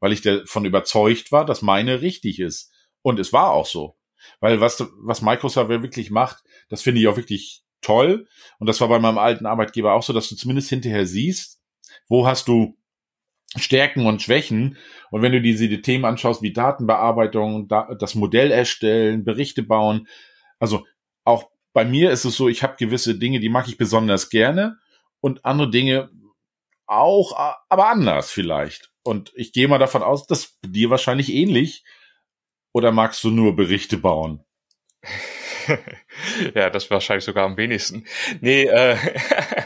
weil 0.00 0.12
ich 0.12 0.22
davon 0.22 0.64
überzeugt 0.64 1.30
war, 1.30 1.44
dass 1.44 1.62
meine 1.62 2.00
richtig 2.00 2.38
ist. 2.38 2.72
Und 3.02 3.20
es 3.20 3.32
war 3.32 3.50
auch 3.50 3.66
so. 3.66 3.96
Weil 4.40 4.60
was, 4.60 4.84
was 5.02 5.22
Microsoft 5.22 5.68
wirklich 5.68 6.10
macht, 6.10 6.42
das 6.68 6.82
finde 6.82 7.00
ich 7.00 7.08
auch 7.08 7.16
wirklich 7.16 7.62
toll. 7.80 8.28
Und 8.58 8.66
das 8.66 8.80
war 8.80 8.88
bei 8.88 8.98
meinem 8.98 9.18
alten 9.18 9.46
Arbeitgeber 9.46 9.94
auch 9.94 10.02
so, 10.02 10.12
dass 10.12 10.28
du 10.28 10.36
zumindest 10.36 10.68
hinterher 10.68 11.06
siehst, 11.06 11.60
wo 12.08 12.26
hast 12.26 12.48
du 12.48 12.76
Stärken 13.56 14.06
und 14.06 14.22
Schwächen. 14.22 14.76
Und 15.10 15.22
wenn 15.22 15.32
du 15.32 15.40
diese 15.40 15.68
die 15.68 15.82
Themen 15.82 16.04
anschaust, 16.04 16.42
wie 16.42 16.52
Datenbearbeitung, 16.52 17.68
das 17.68 18.14
Modell 18.14 18.50
erstellen, 18.50 19.24
Berichte 19.24 19.62
bauen, 19.62 20.06
also 20.58 20.86
auch 21.24 21.50
bei 21.72 21.84
mir 21.84 22.10
ist 22.10 22.24
es 22.24 22.36
so, 22.36 22.48
ich 22.48 22.62
habe 22.62 22.76
gewisse 22.78 23.18
Dinge, 23.18 23.40
die 23.40 23.48
mag 23.48 23.68
ich 23.68 23.76
besonders 23.76 24.28
gerne 24.30 24.78
und 25.20 25.44
andere 25.44 25.70
Dinge 25.70 26.10
auch, 26.86 27.56
aber 27.68 27.88
anders 27.88 28.30
vielleicht. 28.30 28.90
Und 29.02 29.32
ich 29.34 29.52
gehe 29.52 29.68
mal 29.68 29.78
davon 29.78 30.02
aus, 30.02 30.26
dass 30.26 30.58
dir 30.64 30.90
wahrscheinlich 30.90 31.32
ähnlich. 31.32 31.84
Oder 32.72 32.92
magst 32.92 33.24
du 33.24 33.30
nur 33.30 33.56
Berichte 33.56 33.98
bauen? 33.98 34.44
ja, 36.54 36.70
das 36.70 36.90
wahrscheinlich 36.90 37.24
sogar 37.24 37.44
am 37.44 37.56
wenigsten. 37.56 38.06
Nee, 38.40 38.64
äh, 38.64 38.96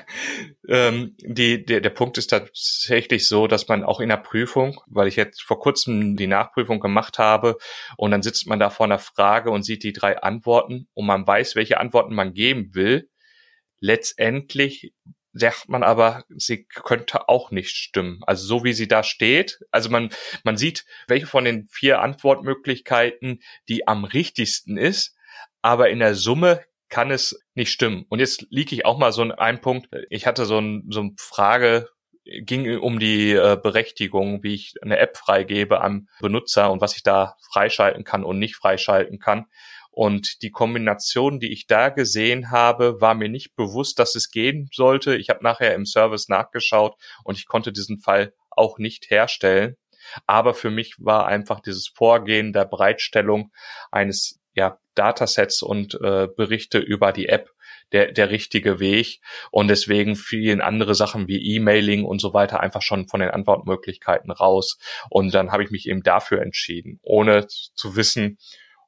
ähm, 0.69 1.17
die, 1.19 1.65
der, 1.65 1.81
der 1.81 1.91
Punkt 1.91 2.19
ist 2.19 2.29
tatsächlich 2.29 3.29
so, 3.29 3.47
dass 3.47 3.69
man 3.69 3.85
auch 3.85 4.01
in 4.01 4.09
der 4.09 4.17
Prüfung, 4.17 4.81
weil 4.87 5.09
ich 5.09 5.17
jetzt 5.17 5.43
vor 5.43 5.59
kurzem 5.59 6.17
die 6.17 6.27
Nachprüfung 6.27 6.81
gemacht 6.81 7.19
habe 7.19 7.59
und 7.97 8.11
dann 8.11 8.23
sitzt 8.23 8.47
man 8.47 8.59
da 8.59 8.71
vor 8.71 8.87
einer 8.87 8.99
Frage 8.99 9.51
und 9.51 9.65
sieht 9.65 9.83
die 9.83 9.93
drei 9.93 10.19
Antworten 10.23 10.89
und 10.95 11.07
man 11.07 11.27
weiß, 11.27 11.57
welche 11.57 11.79
Antworten 11.79 12.15
man 12.15 12.35
geben 12.35 12.75
will. 12.75 13.09
Letztendlich 13.81 14.95
sagt 15.35 15.69
man 15.69 15.83
aber, 15.83 16.25
sie 16.29 16.65
könnte 16.65 17.29
auch 17.29 17.51
nicht 17.51 17.71
stimmen. 17.71 18.21
Also 18.27 18.47
so 18.47 18.65
wie 18.65 18.73
sie 18.73 18.89
da 18.89 19.03
steht. 19.03 19.61
Also 19.71 19.91
man, 19.91 20.11
man 20.45 20.57
sieht, 20.57 20.87
welche 21.09 21.27
von 21.27 21.45
den 21.45 21.67
vier 21.67 22.01
Antwortmöglichkeiten 22.01 23.43
die 23.69 23.87
am 23.87 24.05
richtigsten 24.05 24.79
ist 24.79 25.15
aber 25.65 25.89
in 25.89 25.99
der 25.99 26.15
Summe 26.15 26.61
kann 26.91 27.11
es 27.11 27.41
nicht 27.55 27.73
stimmen. 27.73 28.05
Und 28.11 28.19
jetzt 28.19 28.47
liege 28.51 28.75
ich 28.75 28.85
auch 28.85 28.99
mal 28.99 29.13
so 29.13 29.23
in 29.23 29.33
einem 29.33 29.63
Punkt. 29.63 29.89
Ich 30.11 30.27
hatte 30.27 30.45
so, 30.45 30.59
ein, 30.59 30.85
so 30.91 31.01
eine 31.01 31.15
Frage, 31.17 31.89
ging 32.25 32.79
um 32.79 32.99
die 32.99 33.33
äh, 33.33 33.59
Berechtigung, 33.61 34.43
wie 34.43 34.55
ich 34.55 34.75
eine 34.83 34.99
App 34.99 35.17
freigebe 35.17 35.81
am 35.81 36.09
Benutzer 36.21 36.71
und 36.71 36.83
was 36.83 36.97
ich 36.97 37.03
da 37.03 37.37
freischalten 37.51 38.05
kann 38.05 38.25
und 38.25 38.39
nicht 38.39 38.57
freischalten 38.57 39.19
kann. 39.19 39.47
Und 39.95 40.43
die 40.43 40.51
Kombination, 40.51 41.39
die 41.39 41.53
ich 41.53 41.69
da 41.69 41.89
gesehen 41.89 42.51
habe, 42.51 43.01
war 43.01 43.15
mir 43.15 43.29
nicht 43.29 43.55
bewusst, 43.55 44.01
dass 44.01 44.17
es 44.17 44.33
gehen 44.33 44.69
sollte. 44.73 45.17
Ich 45.17 45.31
habe 45.31 45.45
nachher 45.45 45.73
im 45.73 45.87
Service 45.87 46.29
nachgeschaut 46.29 46.97
und 47.23 47.39
ich 47.39 47.47
konnte 47.47 47.71
diesen 47.71 48.01
Fall 48.01 48.35
auch 48.51 48.79
nicht 48.79 49.09
herstellen. 49.11 49.77
Aber 50.27 50.53
für 50.53 50.71
mich 50.71 50.97
war 50.99 51.29
einfach 51.29 51.61
dieses 51.61 51.87
Vorgehen 51.87 52.53
der 52.53 52.65
Bereitstellung 52.65 53.53
eines 53.93 54.41
ja, 54.53 54.79
Datasets 54.97 55.63
und 55.63 55.95
äh, 56.03 56.27
Berichte 56.27 56.79
über 56.79 57.13
die 57.13 57.29
App 57.29 57.51
der, 57.93 58.11
der 58.11 58.31
richtige 58.31 58.81
Weg 58.81 59.21
und 59.53 59.69
deswegen 59.69 60.17
fielen 60.17 60.61
andere 60.61 60.97
Sachen 60.97 61.29
wie 61.29 61.55
E-Mailing 61.55 62.05
und 62.05 62.21
so 62.21 62.35
weiter 62.35 62.59
einfach 62.61 62.83
schon 62.83 63.07
von 63.07 63.21
den 63.21 63.31
Antwortmöglichkeiten 63.31 64.33
raus 64.33 64.79
und 65.11 65.33
dann 65.35 65.53
habe 65.53 65.63
ich 65.63 65.71
mich 65.71 65.89
eben 65.89 66.03
dafür 66.03 66.43
entschieden, 66.43 66.99
ohne 67.03 67.47
zu 67.47 67.95
wissen, 67.97 68.39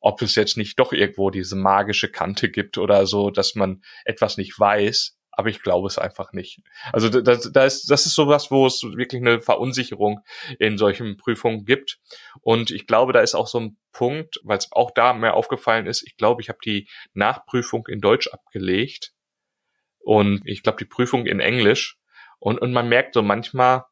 ob 0.00 0.22
es 0.22 0.34
jetzt 0.34 0.56
nicht 0.56 0.78
doch 0.78 0.92
irgendwo 0.92 1.30
diese 1.30 1.56
magische 1.56 2.10
Kante 2.10 2.50
gibt 2.50 2.78
oder 2.78 3.06
so, 3.06 3.30
dass 3.30 3.54
man 3.54 3.82
etwas 4.04 4.36
nicht 4.36 4.58
weiß 4.58 5.16
aber 5.36 5.50
ich 5.50 5.62
glaube 5.62 5.86
es 5.86 5.98
einfach 5.98 6.32
nicht. 6.32 6.60
Also 6.92 7.10
das, 7.10 7.52
das, 7.52 7.74
ist, 7.74 7.90
das 7.90 8.06
ist 8.06 8.14
sowas, 8.14 8.50
wo 8.50 8.66
es 8.66 8.82
wirklich 8.82 9.20
eine 9.20 9.40
Verunsicherung 9.42 10.20
in 10.58 10.78
solchen 10.78 11.18
Prüfungen 11.18 11.66
gibt. 11.66 11.98
Und 12.40 12.70
ich 12.70 12.86
glaube, 12.86 13.12
da 13.12 13.20
ist 13.20 13.34
auch 13.34 13.46
so 13.46 13.60
ein 13.60 13.76
Punkt, 13.92 14.40
weil 14.44 14.56
es 14.56 14.72
auch 14.72 14.90
da 14.92 15.12
mehr 15.12 15.34
aufgefallen 15.34 15.86
ist, 15.86 16.02
ich 16.06 16.16
glaube, 16.16 16.40
ich 16.40 16.48
habe 16.48 16.58
die 16.64 16.88
Nachprüfung 17.12 17.86
in 17.86 18.00
Deutsch 18.00 18.28
abgelegt 18.28 19.12
und 19.98 20.40
ich 20.46 20.62
glaube 20.62 20.78
die 20.78 20.86
Prüfung 20.86 21.26
in 21.26 21.40
Englisch. 21.40 21.98
Und, 22.38 22.58
und 22.58 22.72
man 22.72 22.88
merkt 22.88 23.12
so 23.12 23.22
manchmal, 23.22 23.84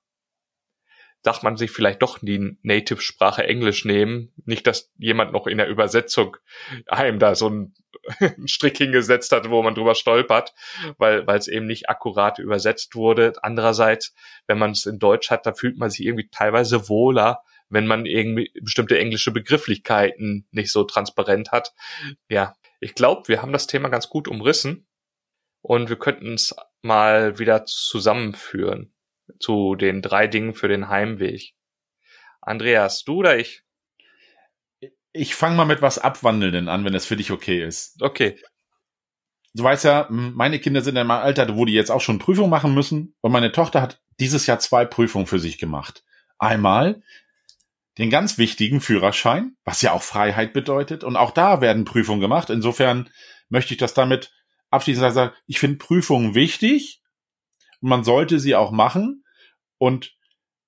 darf 1.25 1.43
man 1.43 1.57
sich 1.57 1.71
vielleicht 1.71 2.03
doch 2.03 2.19
die 2.21 2.57
Native-Sprache 2.63 3.45
Englisch 3.45 3.85
nehmen. 3.85 4.33
Nicht, 4.45 4.67
dass 4.67 4.93
jemand 4.99 5.33
noch 5.33 5.47
in 5.47 5.59
der 5.59 5.69
Übersetzung 5.69 6.37
einem 6.87 7.19
da 7.19 7.35
so 7.35 7.47
einen, 7.47 7.75
Strick 8.47 8.77
hingesetzt 8.77 9.33
hat, 9.33 9.49
wo 9.49 9.63
man 9.63 9.75
drüber 9.75 9.95
stolpert, 9.95 10.53
weil 10.99 11.27
weil 11.27 11.39
es 11.39 11.49
eben 11.49 11.67
nicht 11.67 11.89
akkurat 11.89 12.39
übersetzt 12.39 12.95
wurde. 12.95 13.33
Andererseits, 13.43 14.15
wenn 14.47 14.59
man 14.59 14.73
es 14.73 14.85
in 14.85 14.99
Deutsch 14.99 15.31
hat, 15.31 15.47
da 15.47 15.55
fühlt 15.55 15.79
man 15.79 15.89
sich 15.89 16.05
irgendwie 16.05 16.29
teilweise 16.29 16.91
wohler, 16.91 17.43
wenn 17.71 17.87
man 17.87 18.05
irgendwie 18.05 18.53
bestimmte 18.63 18.99
englische 18.99 19.31
Begrifflichkeiten 19.31 20.47
nicht 20.51 20.71
so 20.71 20.85
transparent 20.85 21.51
hat. 21.51 21.73
Ja, 22.29 22.55
ich 22.81 22.95
glaube, 22.95 23.29
wir 23.29 23.41
haben 23.41 23.53
das 23.53 23.67
Thema 23.67 23.89
ganz 23.89 24.11
gut 24.11 24.29
umrissen 24.29 24.87
und 25.63 25.89
wir 25.89 25.97
könnten 25.97 26.35
es 26.35 26.55
mal 26.83 27.39
wieder 27.39 27.65
zusammenführen 27.65 28.94
zu 29.39 29.75
den 29.75 30.03
drei 30.03 30.27
Dingen 30.27 30.55
für 30.55 30.69
den 30.69 30.89
Heimweg. 30.89 31.55
Andreas, 32.41 33.05
du 33.05 33.17
oder 33.17 33.39
ich? 33.39 33.63
Ich 35.13 35.35
fange 35.35 35.57
mal 35.57 35.65
mit 35.65 35.83
was 35.83 35.99
Abwandelnden 35.99 36.69
an, 36.69 36.85
wenn 36.85 36.95
es 36.95 37.07
für 37.07 37.17
dich 37.17 37.31
okay 37.31 37.65
ist. 37.65 38.03
Okay. 38.03 38.39
Du 39.55 39.63
weißt 39.63 39.85
ja, 39.85 40.09
meine 40.11 40.59
Kinder 40.59 40.83
sind 40.83 40.97
in 40.97 41.03
einem 41.03 41.13
Alter, 41.13 41.57
wo 41.57 41.65
die 41.65 41.73
jetzt 41.73 41.91
auch 41.91 42.01
schon 42.01 42.19
Prüfungen 42.19 42.51
machen 42.51 42.75
müssen. 42.75 43.15
Und 43.21 43.31
meine 43.31 43.53
Tochter 43.53 43.81
hat 43.81 44.03
dieses 44.19 44.47
Jahr 44.47 44.59
zwei 44.59 44.85
Prüfungen 44.85 45.27
für 45.27 45.39
sich 45.39 45.59
gemacht. 45.59 46.05
Einmal 46.39 47.03
den 47.99 48.11
ganz 48.11 48.39
wichtigen 48.39 48.81
Führerschein, 48.81 49.57
was 49.65 49.81
ja 49.81 49.93
auch 49.93 50.03
Freiheit 50.03 50.53
bedeutet. 50.53 51.05
Und 51.05 51.17
auch 51.17 51.31
da 51.31 51.61
werden 51.61 51.85
Prüfungen 51.85 52.21
gemacht. 52.21 52.51
Insofern 52.51 53.09
möchte 53.49 53.75
ich 53.75 53.79
das 53.79 53.95
damit 53.95 54.33
abschließend 54.71 55.15
sagen, 55.15 55.35
ich 55.47 55.61
finde 55.61 55.79
Prüfungen 55.79 56.35
wichtig, 56.35 57.01
man 57.85 58.03
sollte 58.03 58.41
sie 58.41 58.55
auch 58.55 58.71
machen. 58.71 59.25
Und 59.79 60.17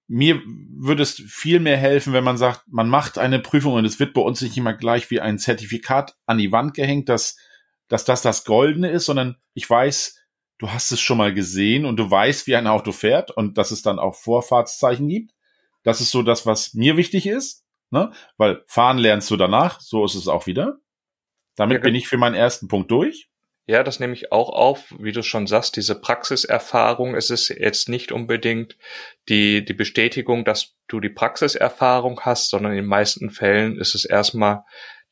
mir 0.06 0.40
würde 0.44 1.02
es 1.02 1.14
viel 1.14 1.58
mehr 1.58 1.76
helfen, 1.76 2.12
wenn 2.12 2.24
man 2.24 2.36
sagt, 2.36 2.62
man 2.68 2.88
macht 2.88 3.18
eine 3.18 3.40
Prüfung 3.40 3.74
und 3.74 3.84
es 3.84 3.98
wird 3.98 4.12
bei 4.12 4.20
uns 4.20 4.40
nicht 4.40 4.56
immer 4.56 4.74
gleich 4.74 5.10
wie 5.10 5.20
ein 5.20 5.38
Zertifikat 5.38 6.16
an 6.26 6.38
die 6.38 6.52
Wand 6.52 6.74
gehängt, 6.74 7.08
dass, 7.08 7.36
dass 7.88 8.04
das 8.04 8.22
das 8.22 8.44
Goldene 8.44 8.90
ist, 8.90 9.06
sondern 9.06 9.36
ich 9.54 9.68
weiß, 9.68 10.20
du 10.58 10.70
hast 10.70 10.92
es 10.92 11.00
schon 11.00 11.18
mal 11.18 11.34
gesehen 11.34 11.86
und 11.86 11.96
du 11.96 12.08
weißt, 12.08 12.46
wie 12.46 12.54
ein 12.54 12.66
Auto 12.66 12.92
fährt 12.92 13.30
und 13.30 13.58
dass 13.58 13.70
es 13.70 13.82
dann 13.82 13.98
auch 13.98 14.14
Vorfahrtszeichen 14.14 15.08
gibt. 15.08 15.32
Das 15.82 16.00
ist 16.00 16.10
so 16.10 16.22
das, 16.22 16.46
was 16.46 16.74
mir 16.74 16.96
wichtig 16.96 17.26
ist, 17.26 17.64
ne? 17.90 18.12
weil 18.36 18.62
fahren 18.66 18.98
lernst 18.98 19.30
du 19.30 19.36
danach, 19.36 19.80
so 19.80 20.04
ist 20.04 20.14
es 20.14 20.28
auch 20.28 20.46
wieder. 20.46 20.78
Damit 21.56 21.78
ja, 21.78 21.82
bin 21.82 21.94
ich 21.94 22.06
für 22.06 22.18
meinen 22.18 22.34
ersten 22.34 22.68
Punkt 22.68 22.90
durch. 22.90 23.28
Ja, 23.68 23.82
das 23.82 23.98
nehme 23.98 24.12
ich 24.12 24.30
auch 24.30 24.48
auf, 24.48 24.94
wie 25.00 25.10
du 25.10 25.22
schon 25.22 25.48
sagst, 25.48 25.74
diese 25.74 26.00
Praxiserfahrung. 26.00 27.16
Es 27.16 27.30
ist 27.30 27.48
jetzt 27.48 27.88
nicht 27.88 28.12
unbedingt 28.12 28.76
die, 29.28 29.64
die 29.64 29.74
Bestätigung, 29.74 30.44
dass 30.44 30.76
du 30.86 31.00
die 31.00 31.08
Praxiserfahrung 31.08 32.20
hast, 32.20 32.48
sondern 32.50 32.72
in 32.72 32.78
den 32.78 32.86
meisten 32.86 33.30
Fällen 33.30 33.76
ist 33.78 33.96
es 33.96 34.04
erstmal 34.04 34.62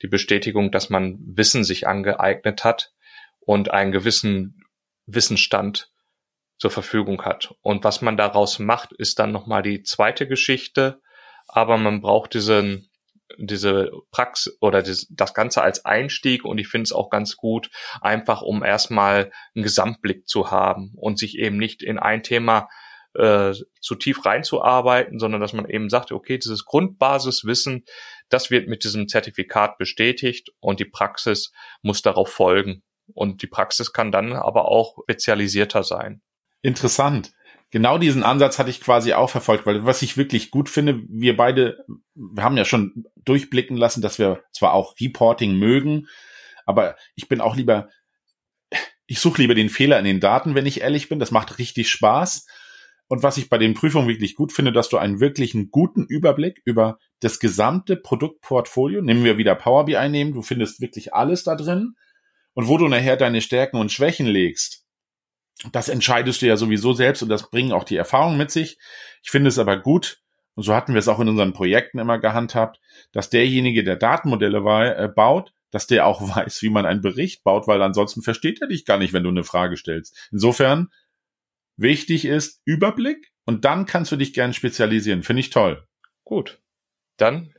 die 0.02 0.08
Bestätigung, 0.08 0.70
dass 0.70 0.88
man 0.88 1.18
Wissen 1.20 1.64
sich 1.64 1.88
angeeignet 1.88 2.62
hat 2.62 2.92
und 3.40 3.72
einen 3.72 3.90
gewissen 3.90 4.60
Wissensstand 5.06 5.90
zur 6.56 6.70
Verfügung 6.70 7.22
hat. 7.24 7.54
Und 7.60 7.82
was 7.82 8.02
man 8.02 8.16
daraus 8.16 8.60
macht, 8.60 8.92
ist 8.92 9.18
dann 9.18 9.32
nochmal 9.32 9.62
die 9.62 9.82
zweite 9.82 10.28
Geschichte. 10.28 11.00
Aber 11.48 11.76
man 11.76 12.00
braucht 12.00 12.34
diesen, 12.34 12.88
diese 13.38 13.90
Praxis 14.10 14.56
oder 14.60 14.82
das, 14.82 15.06
das 15.10 15.34
Ganze 15.34 15.62
als 15.62 15.84
Einstieg 15.84 16.44
und 16.44 16.58
ich 16.58 16.68
finde 16.68 16.84
es 16.84 16.92
auch 16.92 17.10
ganz 17.10 17.36
gut, 17.36 17.70
einfach 18.00 18.42
um 18.42 18.62
erstmal 18.62 19.30
einen 19.54 19.62
Gesamtblick 19.62 20.28
zu 20.28 20.50
haben 20.50 20.92
und 20.96 21.18
sich 21.18 21.38
eben 21.38 21.56
nicht 21.56 21.82
in 21.82 21.98
ein 21.98 22.22
Thema 22.22 22.68
äh, 23.14 23.52
zu 23.80 23.94
tief 23.94 24.24
reinzuarbeiten, 24.24 25.18
sondern 25.18 25.40
dass 25.40 25.52
man 25.52 25.68
eben 25.68 25.88
sagt, 25.88 26.12
okay, 26.12 26.38
dieses 26.38 26.64
Grundbasiswissen, 26.64 27.84
das 28.28 28.50
wird 28.50 28.68
mit 28.68 28.84
diesem 28.84 29.08
Zertifikat 29.08 29.78
bestätigt 29.78 30.50
und 30.60 30.80
die 30.80 30.84
Praxis 30.84 31.52
muss 31.82 32.02
darauf 32.02 32.28
folgen. 32.28 32.82
Und 33.12 33.42
die 33.42 33.46
Praxis 33.46 33.92
kann 33.92 34.12
dann 34.12 34.32
aber 34.32 34.66
auch 34.68 34.96
spezialisierter 35.04 35.84
sein. 35.84 36.22
Interessant 36.62 37.32
genau 37.70 37.98
diesen 37.98 38.22
Ansatz 38.22 38.58
hatte 38.58 38.70
ich 38.70 38.80
quasi 38.80 39.12
auch 39.12 39.30
verfolgt, 39.30 39.66
weil 39.66 39.84
was 39.84 40.02
ich 40.02 40.16
wirklich 40.16 40.50
gut 40.50 40.68
finde, 40.68 41.02
wir 41.08 41.36
beide, 41.36 41.84
wir 42.14 42.42
haben 42.42 42.56
ja 42.56 42.64
schon 42.64 43.04
durchblicken 43.16 43.76
lassen, 43.76 44.02
dass 44.02 44.18
wir 44.18 44.42
zwar 44.52 44.72
auch 44.72 44.94
Reporting 45.00 45.56
mögen, 45.58 46.06
aber 46.66 46.96
ich 47.14 47.28
bin 47.28 47.40
auch 47.40 47.56
lieber, 47.56 47.88
ich 49.06 49.20
suche 49.20 49.42
lieber 49.42 49.54
den 49.54 49.68
Fehler 49.68 49.98
in 49.98 50.04
den 50.04 50.20
Daten, 50.20 50.54
wenn 50.54 50.66
ich 50.66 50.80
ehrlich 50.80 51.08
bin. 51.08 51.18
Das 51.18 51.30
macht 51.30 51.58
richtig 51.58 51.90
Spaß. 51.90 52.46
Und 53.06 53.22
was 53.22 53.36
ich 53.36 53.50
bei 53.50 53.58
den 53.58 53.74
Prüfungen 53.74 54.08
wirklich 54.08 54.34
gut 54.34 54.52
finde, 54.52 54.72
dass 54.72 54.88
du 54.88 54.96
einen 54.96 55.20
wirklichen 55.20 55.70
guten 55.70 56.04
Überblick 56.06 56.62
über 56.64 56.98
das 57.20 57.38
gesamte 57.38 57.96
Produktportfolio, 57.96 59.02
nehmen 59.02 59.24
wir 59.24 59.36
wieder 59.36 59.54
Power 59.54 59.84
BI 59.84 59.96
einnehmen, 59.96 60.32
du 60.32 60.42
findest 60.42 60.80
wirklich 60.80 61.12
alles 61.12 61.44
da 61.44 61.54
drin. 61.54 61.94
Und 62.54 62.68
wo 62.68 62.78
du 62.78 62.88
nachher 62.88 63.16
deine 63.16 63.40
Stärken 63.40 63.78
und 63.78 63.92
Schwächen 63.92 64.26
legst, 64.26 64.83
das 65.72 65.88
entscheidest 65.88 66.42
du 66.42 66.46
ja 66.46 66.56
sowieso 66.56 66.92
selbst 66.92 67.22
und 67.22 67.28
das 67.28 67.50
bringen 67.50 67.72
auch 67.72 67.84
die 67.84 67.96
Erfahrungen 67.96 68.36
mit 68.36 68.50
sich. 68.50 68.78
Ich 69.22 69.30
finde 69.30 69.48
es 69.48 69.58
aber 69.58 69.78
gut, 69.78 70.20
und 70.54 70.62
so 70.62 70.74
hatten 70.74 70.94
wir 70.94 70.98
es 70.98 71.08
auch 71.08 71.20
in 71.20 71.28
unseren 71.28 71.52
Projekten 71.52 71.98
immer 71.98 72.18
gehandhabt, 72.18 72.80
dass 73.12 73.30
derjenige, 73.30 73.82
der 73.82 73.96
Datenmodelle 73.96 74.96
äh, 74.96 75.08
baut, 75.08 75.52
dass 75.70 75.86
der 75.86 76.06
auch 76.06 76.20
weiß, 76.36 76.62
wie 76.62 76.70
man 76.70 76.86
einen 76.86 77.00
Bericht 77.00 77.42
baut, 77.44 77.66
weil 77.66 77.82
ansonsten 77.82 78.22
versteht 78.22 78.60
er 78.60 78.68
dich 78.68 78.84
gar 78.84 78.98
nicht, 78.98 79.12
wenn 79.12 79.24
du 79.24 79.30
eine 79.30 79.44
Frage 79.44 79.76
stellst. 79.76 80.28
Insofern, 80.30 80.90
wichtig 81.76 82.24
ist 82.24 82.60
Überblick 82.64 83.32
und 83.44 83.64
dann 83.64 83.86
kannst 83.86 84.12
du 84.12 84.16
dich 84.16 84.32
gern 84.32 84.52
spezialisieren. 84.52 85.22
Finde 85.22 85.40
ich 85.40 85.50
toll. 85.50 85.86
Gut. 86.24 86.60
Dann 87.16 87.52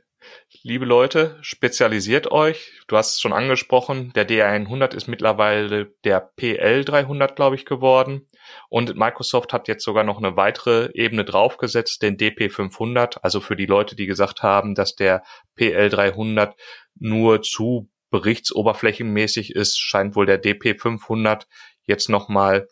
liebe 0.62 0.84
Leute, 0.84 1.38
spezialisiert 1.42 2.30
euch. 2.30 2.72
Du 2.88 2.96
hast 2.96 3.14
es 3.14 3.20
schon 3.20 3.32
angesprochen, 3.32 4.12
der 4.14 4.28
DR100 4.28 4.94
ist 4.94 5.06
mittlerweile 5.06 5.94
der 6.04 6.34
PL300, 6.36 7.34
glaube 7.34 7.56
ich, 7.56 7.64
geworden. 7.64 8.26
Und 8.68 8.96
Microsoft 8.96 9.52
hat 9.52 9.68
jetzt 9.68 9.84
sogar 9.84 10.04
noch 10.04 10.18
eine 10.18 10.36
weitere 10.36 10.90
Ebene 10.94 11.24
draufgesetzt, 11.24 12.02
den 12.02 12.16
DP500. 12.16 13.18
Also 13.22 13.40
für 13.40 13.56
die 13.56 13.66
Leute, 13.66 13.96
die 13.96 14.06
gesagt 14.06 14.42
haben, 14.42 14.74
dass 14.74 14.94
der 14.94 15.22
PL300 15.58 16.54
nur 16.98 17.42
zu 17.42 17.88
berichtsoberflächenmäßig 18.10 19.54
ist, 19.54 19.78
scheint 19.78 20.16
wohl 20.16 20.26
der 20.26 20.42
DP500 20.42 21.46
jetzt 21.84 22.08
nochmal 22.08 22.68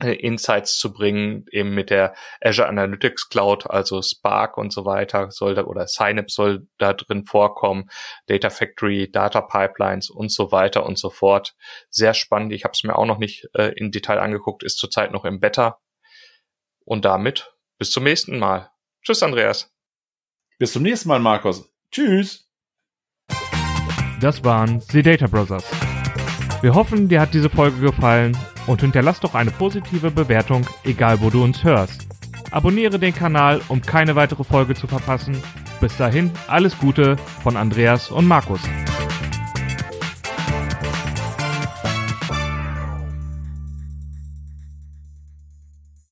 Insights 0.00 0.78
zu 0.78 0.92
bringen, 0.92 1.44
eben 1.50 1.74
mit 1.74 1.90
der 1.90 2.14
Azure 2.40 2.68
Analytics 2.68 3.28
Cloud, 3.30 3.68
also 3.68 4.00
Spark 4.00 4.56
und 4.56 4.72
so 4.72 4.84
weiter 4.84 5.30
soll 5.30 5.54
da, 5.54 5.64
oder 5.64 5.88
Synapse 5.88 6.34
soll 6.34 6.68
da 6.78 6.92
drin 6.92 7.24
vorkommen, 7.26 7.90
Data 8.26 8.50
Factory, 8.50 9.10
Data 9.10 9.40
Pipelines 9.40 10.08
und 10.08 10.30
so 10.30 10.52
weiter 10.52 10.86
und 10.86 10.98
so 10.98 11.10
fort. 11.10 11.56
Sehr 11.90 12.14
spannend. 12.14 12.52
Ich 12.52 12.64
habe 12.64 12.72
es 12.74 12.84
mir 12.84 12.96
auch 12.96 13.06
noch 13.06 13.18
nicht 13.18 13.48
äh, 13.54 13.72
in 13.74 13.90
Detail 13.90 14.20
angeguckt, 14.20 14.62
ist 14.62 14.78
zurzeit 14.78 15.10
noch 15.10 15.24
im 15.24 15.40
Beta. 15.40 15.80
Und 16.84 17.04
damit 17.04 17.52
bis 17.78 17.90
zum 17.90 18.04
nächsten 18.04 18.38
Mal. 18.38 18.70
Tschüss, 19.02 19.22
Andreas. 19.22 19.74
Bis 20.58 20.72
zum 20.72 20.82
nächsten 20.82 21.08
Mal, 21.08 21.18
Markus. 21.18 21.68
Tschüss. 21.90 22.48
Das 24.20 24.42
waren 24.44 24.80
The 24.80 25.02
Data 25.02 25.26
Brothers. 25.26 25.64
Wir 26.60 26.74
hoffen, 26.74 27.08
dir 27.08 27.20
hat 27.20 27.34
diese 27.34 27.50
Folge 27.50 27.78
gefallen 27.80 28.36
und 28.68 28.82
hinterlass 28.82 29.18
doch 29.18 29.34
eine 29.34 29.50
positive 29.50 30.12
Bewertung, 30.12 30.64
egal 30.84 31.20
wo 31.20 31.30
du 31.30 31.42
uns 31.42 31.64
hörst. 31.64 32.06
Abonniere 32.50 32.98
den 32.98 33.14
Kanal, 33.14 33.60
um 33.68 33.82
keine 33.82 34.14
weitere 34.14 34.44
Folge 34.44 34.74
zu 34.74 34.86
verpassen. 34.86 35.42
Bis 35.80 35.96
dahin, 35.96 36.30
alles 36.46 36.78
Gute 36.78 37.16
von 37.42 37.56
Andreas 37.56 38.10
und 38.10 38.26
Markus. 38.26 38.60